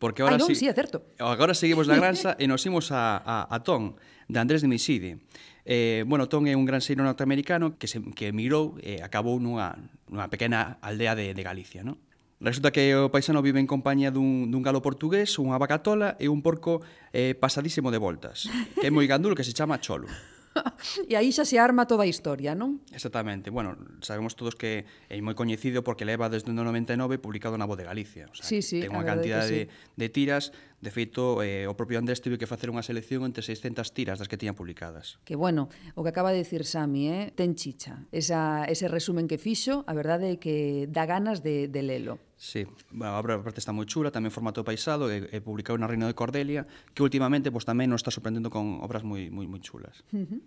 [0.00, 1.04] porque agora non, si, sí, é certo.
[1.20, 4.00] Agora seguimos na granxa e nos imos a, a, a Ton,
[4.32, 5.20] de Andrés de Miside.
[5.64, 9.40] Eh, bueno, Tom é un gran seiro norteamericano que, se, que emigrou e eh, acabou
[9.40, 9.80] nunha,
[10.12, 11.96] nunha pequena aldea de, de Galicia, non?
[12.44, 16.44] Resulta que o paisano vive en compañía dun, dun galo portugués, unha vacatola e un
[16.44, 16.84] porco
[17.16, 18.44] eh, pasadísimo de voltas,
[18.76, 20.12] que é moi gandulo que se chama Cholo.
[21.10, 22.84] e aí xa se arma toda a historia, non?
[22.92, 23.50] Exactamente.
[23.50, 27.80] Bueno, sabemos todos que é moi coñecido porque leva desde o 99 publicado na Voz
[27.80, 28.28] de Galicia.
[28.30, 29.64] O sea, sí, sí, ten unha cantidad sí.
[29.66, 30.52] de, de tiras
[30.84, 34.28] De feito, eh, o propio Andrés teve que facer unha selección entre 600 tiras das
[34.28, 35.16] que tiñan publicadas.
[35.24, 38.04] Que bueno, o que acaba de dicir Sami, eh, ten chicha.
[38.12, 42.20] Esa, ese resumen que fixo, a verdade é que dá ganas de, de lelo.
[42.36, 42.68] Sí,
[43.00, 46.12] a obra aparte está moi chula, tamén formato paisado, e, e publicado na Reina de
[46.12, 50.04] Cordelia, que últimamente pois, tamén nos está sorprendendo con obras moi, moi, moi chulas.
[50.12, 50.40] Uh -huh.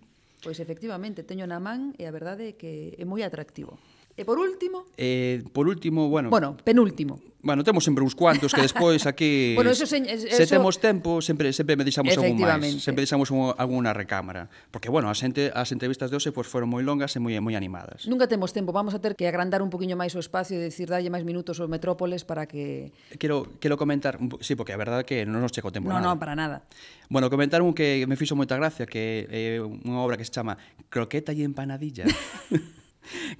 [0.45, 3.81] Pois efectivamente, teño na man e a verdade é que é moi atractivo.
[4.17, 4.89] E por último?
[4.97, 6.33] Eh, por último, bueno...
[6.33, 7.21] Bueno, penúltimo.
[7.47, 10.27] Bueno, temos sempre uns cuantos que despois aquí bueno, eso, se, eso...
[10.27, 14.89] se temos tempo, sempre sempre me deixamos algún máis, sempre deixamos un, algunha recámara, porque
[14.89, 17.53] bueno, a xente as entrevistas de hoxe pois pues, foron moi longas e moi moi
[17.53, 18.09] animadas.
[18.09, 20.89] Nunca temos tempo, vamos a ter que agrandar un poquinho máis o espacio e decir
[20.89, 22.91] dalle máis minutos ao Metrópoles para que
[23.21, 26.03] Quero quero comentar, sí, porque a verdade é que non nos chegou tempo no, nada.
[26.03, 26.65] Non, non, para nada.
[27.07, 30.33] Bueno, comentar un que me fixo moita gracia, que é eh, unha obra que se
[30.33, 30.57] chama
[30.89, 32.09] Croqueta e empanadilla.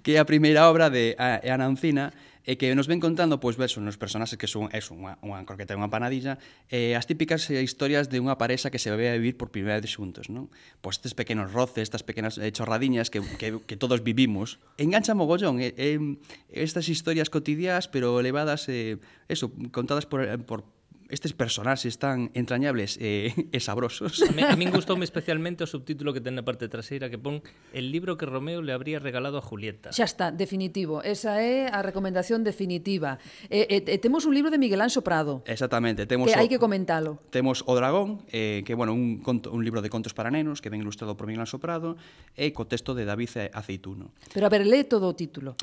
[0.04, 2.14] que é a primeira obra de eh, eh, Ana Oncina,
[2.48, 5.76] e que nos ven contando pois verso nos personaxes que son eso, unha, unha croqueta
[5.76, 6.40] e unha panadilla,
[6.72, 9.84] eh, as típicas eh, historias de unha parexa que se ve a vivir por primeira
[9.84, 10.48] vez xuntos, non?
[10.80, 15.60] Pois estes pequenos roces, estas pequenas eh, chorradiñas que, que, que todos vivimos, engancha mogollón
[15.60, 16.00] eh, eh,
[16.48, 18.96] estas historias cotidiás, pero elevadas eh,
[19.28, 20.64] eso, contadas por, eh, por
[21.10, 24.22] estes personaxes tan entrañables e, e sabrosos.
[24.24, 27.40] A, me, a min gustoume especialmente o subtítulo que ten na parte traseira que pon
[27.72, 29.96] el libro que Romeo le habría regalado a Julieta.
[29.96, 31.00] Xa está, definitivo.
[31.06, 33.22] Esa é a recomendación definitiva.
[33.48, 35.46] E, e, e temos un libro de Miguel Anxo Prado.
[35.48, 37.24] Exactamente, temos que hai que comentalo.
[37.32, 40.70] Temos O dragón, eh, que bueno, un conto, un libro de contos para nenos que
[40.70, 42.00] ven ilustrado por Miguel Anxo Prado
[42.36, 44.12] e co texto de David Aceituno.
[44.32, 45.56] Pero a ver, lee todo o título.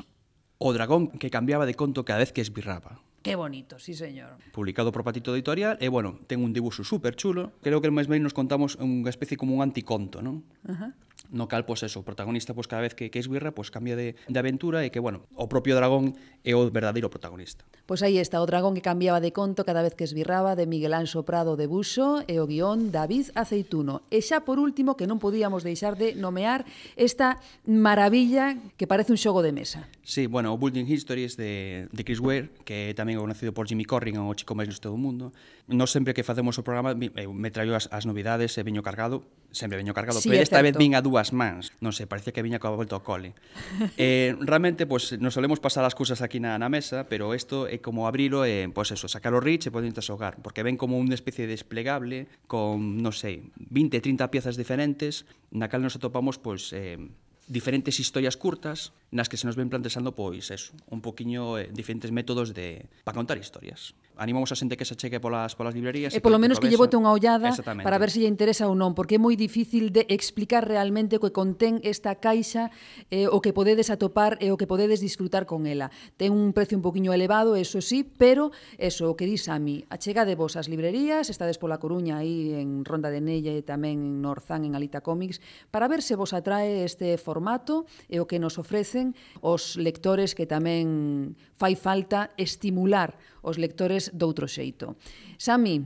[0.57, 3.01] O dragón que cambiaba de conto cada vez que esbirraba.
[3.25, 4.37] Que bonito, sí señor.
[4.53, 7.57] Publicado por Patito Editorial e, bueno, ten un dibuixo super chulo.
[7.65, 10.45] Creo que máis ben nos contamos unha especie como un anticonto, non?
[10.61, 10.93] Ajá.
[10.93, 13.71] Uh -huh no cal, pois, eso, o protagonista, pois, cada vez que, que esbirra, pois,
[13.71, 16.13] cambia de, de aventura e que, bueno, o propio dragón
[16.45, 17.65] é o verdadeiro protagonista.
[17.85, 20.93] Pois aí está, o dragón que cambiaba de conto cada vez que esbirraba, de Miguel
[20.93, 24.05] Anxo Prado de Buxo e o guión David Aceituno.
[24.09, 26.65] E xa, por último, que non podíamos deixar de nomear
[26.97, 29.85] esta maravilla que parece un xogo de mesa.
[30.01, 33.85] Sí, bueno, o Building Histories de, de Chris Ware, que tamén é conocido por Jimmy
[33.85, 35.33] Corrigan, o chico máis listo do mundo.
[35.65, 38.85] Non sempre que facemos o programa me, eh, me traio as, as novidades e veño
[38.85, 39.25] cargado,
[39.55, 41.71] sempre veño cargado, sí, pero esta vez vin a dúas mans.
[41.79, 43.31] Non sei, parecía que viña coa volta ao cole.
[43.97, 47.65] eh, realmente, pois, pues, nos solemos pasar as cousas aquí na, na mesa, pero isto
[47.71, 50.61] é como abrilo e, eh, pois, pues eso, sacar o rich e poder xogar, porque
[50.61, 55.23] ven como unha especie de desplegable con, non sei, 20, 30 piezas diferentes,
[55.55, 56.99] na cal nos atopamos, pois, pues, eh,
[57.47, 62.09] diferentes historias curtas nas que se nos ven plantexando pois eso, un poquiño eh, diferentes
[62.09, 66.23] métodos de para contar historias animamos a xente que se cheque polas polas librerías e,
[66.23, 67.51] polo menos que lle bote unha ollada
[67.83, 71.21] para ver se lle interesa ou non, porque é moi difícil de explicar realmente o
[71.23, 72.71] que contén esta caixa
[73.11, 75.91] eh, o que podedes atopar e o que podedes disfrutar con ela.
[76.15, 79.83] Ten un precio un poquinho elevado, eso sí, pero eso, o que dis a mí,
[79.91, 84.23] achegade vos as librerías, estades pola Coruña aí en Ronda de Nella e tamén en
[84.23, 88.57] Norzán en Alita Comics, para ver se vos atrae este formato e o que nos
[88.57, 89.13] ofrecen
[89.43, 94.97] os lectores que tamén fai falta estimular os lectores doutro xeito.
[95.37, 95.85] Sami,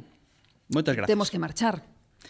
[0.72, 1.12] Moitas gracias.
[1.12, 1.84] Temos que marchar.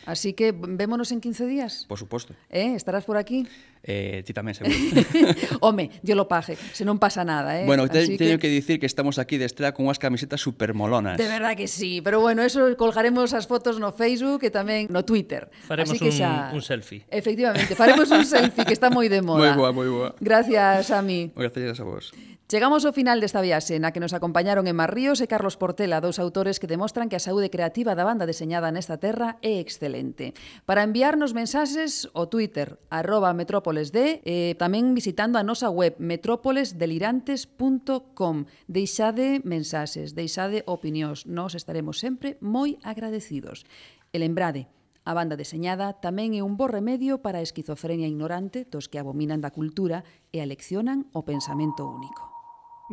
[0.05, 1.85] Así que vémonos en 15 días.
[1.87, 2.33] Por suposto.
[2.49, 3.47] Eh, estarás por aquí?
[3.83, 4.75] Eh, ti tamén, seguro.
[5.63, 7.63] Home, dio lo paje, se non pasa nada, eh?
[7.63, 8.47] Bueno, te, teño que...
[8.47, 11.15] que dicir que estamos aquí de estrela con unhas camisetas super molonas.
[11.15, 15.07] De verdad que sí, pero bueno, eso colgaremos as fotos no Facebook e tamén no
[15.07, 15.47] Twitter.
[15.63, 16.51] Faremos Así que xa...
[16.51, 17.07] un, un selfie.
[17.07, 19.47] Efectivamente, faremos un selfie que está moi de moda.
[19.47, 20.09] Moi boa, moi boa.
[20.19, 21.31] Gracias a mí.
[21.31, 22.11] Gracias a vos.
[22.49, 26.17] Chegamos ao final desta viaxe na que nos acompañaron Emma Ríos e Carlos Portela, dous
[26.17, 30.33] autores que demostran que a saúde creativa da banda deseñada nesta terra é excelente.
[30.65, 35.93] Para enviarnos mensaxes, o Twitter, arroba metrópolis Metrópoles D e tamén visitando a nosa web
[36.01, 38.49] metrópolesdelirantes.com.
[38.65, 43.69] Deixade mensaxes, deixade opinións, nós estaremos sempre moi agradecidos.
[44.09, 44.65] E lembrade,
[45.05, 49.41] A banda deseñada tamén é un bo remedio para a esquizofrenia ignorante dos que abominan
[49.41, 52.29] da cultura e aleccionan o pensamento único.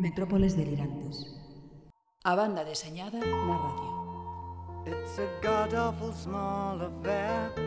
[0.01, 1.29] Metrópoles delirantes.
[2.25, 3.91] A banda deseñada na radio.
[4.89, 7.66] It's a god awful small affair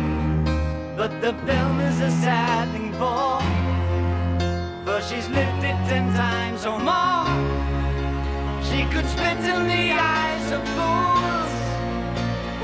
[1.01, 3.41] But the film is a sad thing for
[4.85, 7.25] For she's lived it ten times or more.
[8.67, 11.53] She could spit in the eyes of fools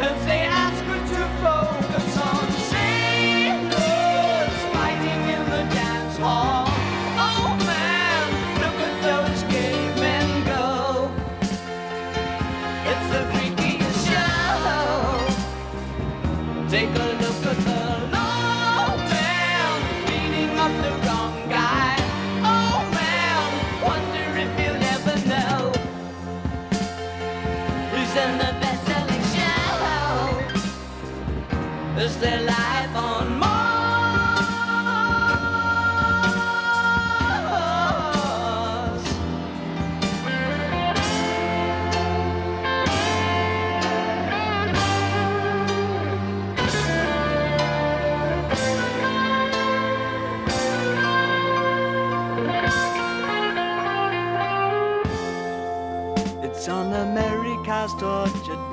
[0.07, 0.56] If they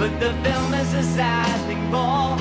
[0.00, 2.38] But the film is a seismic ball.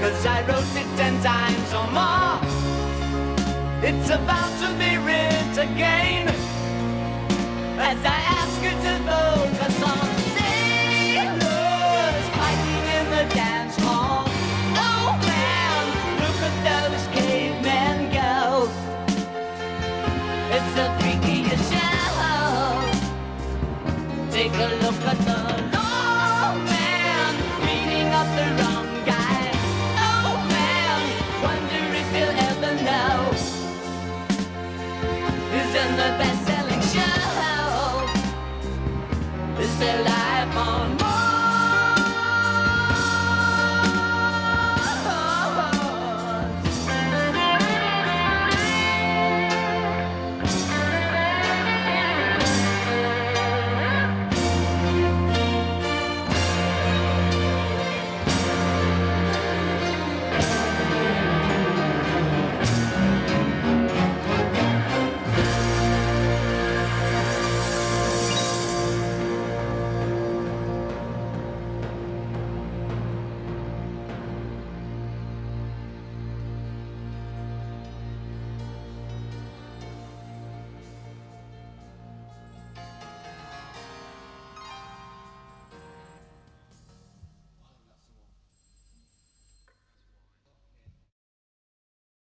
[0.00, 2.40] Cause I wrote it ten times or more.
[3.82, 6.28] It's about to be written again.
[7.78, 10.08] As I ask you to vote for some
[10.38, 13.65] sailors fighting in the dance.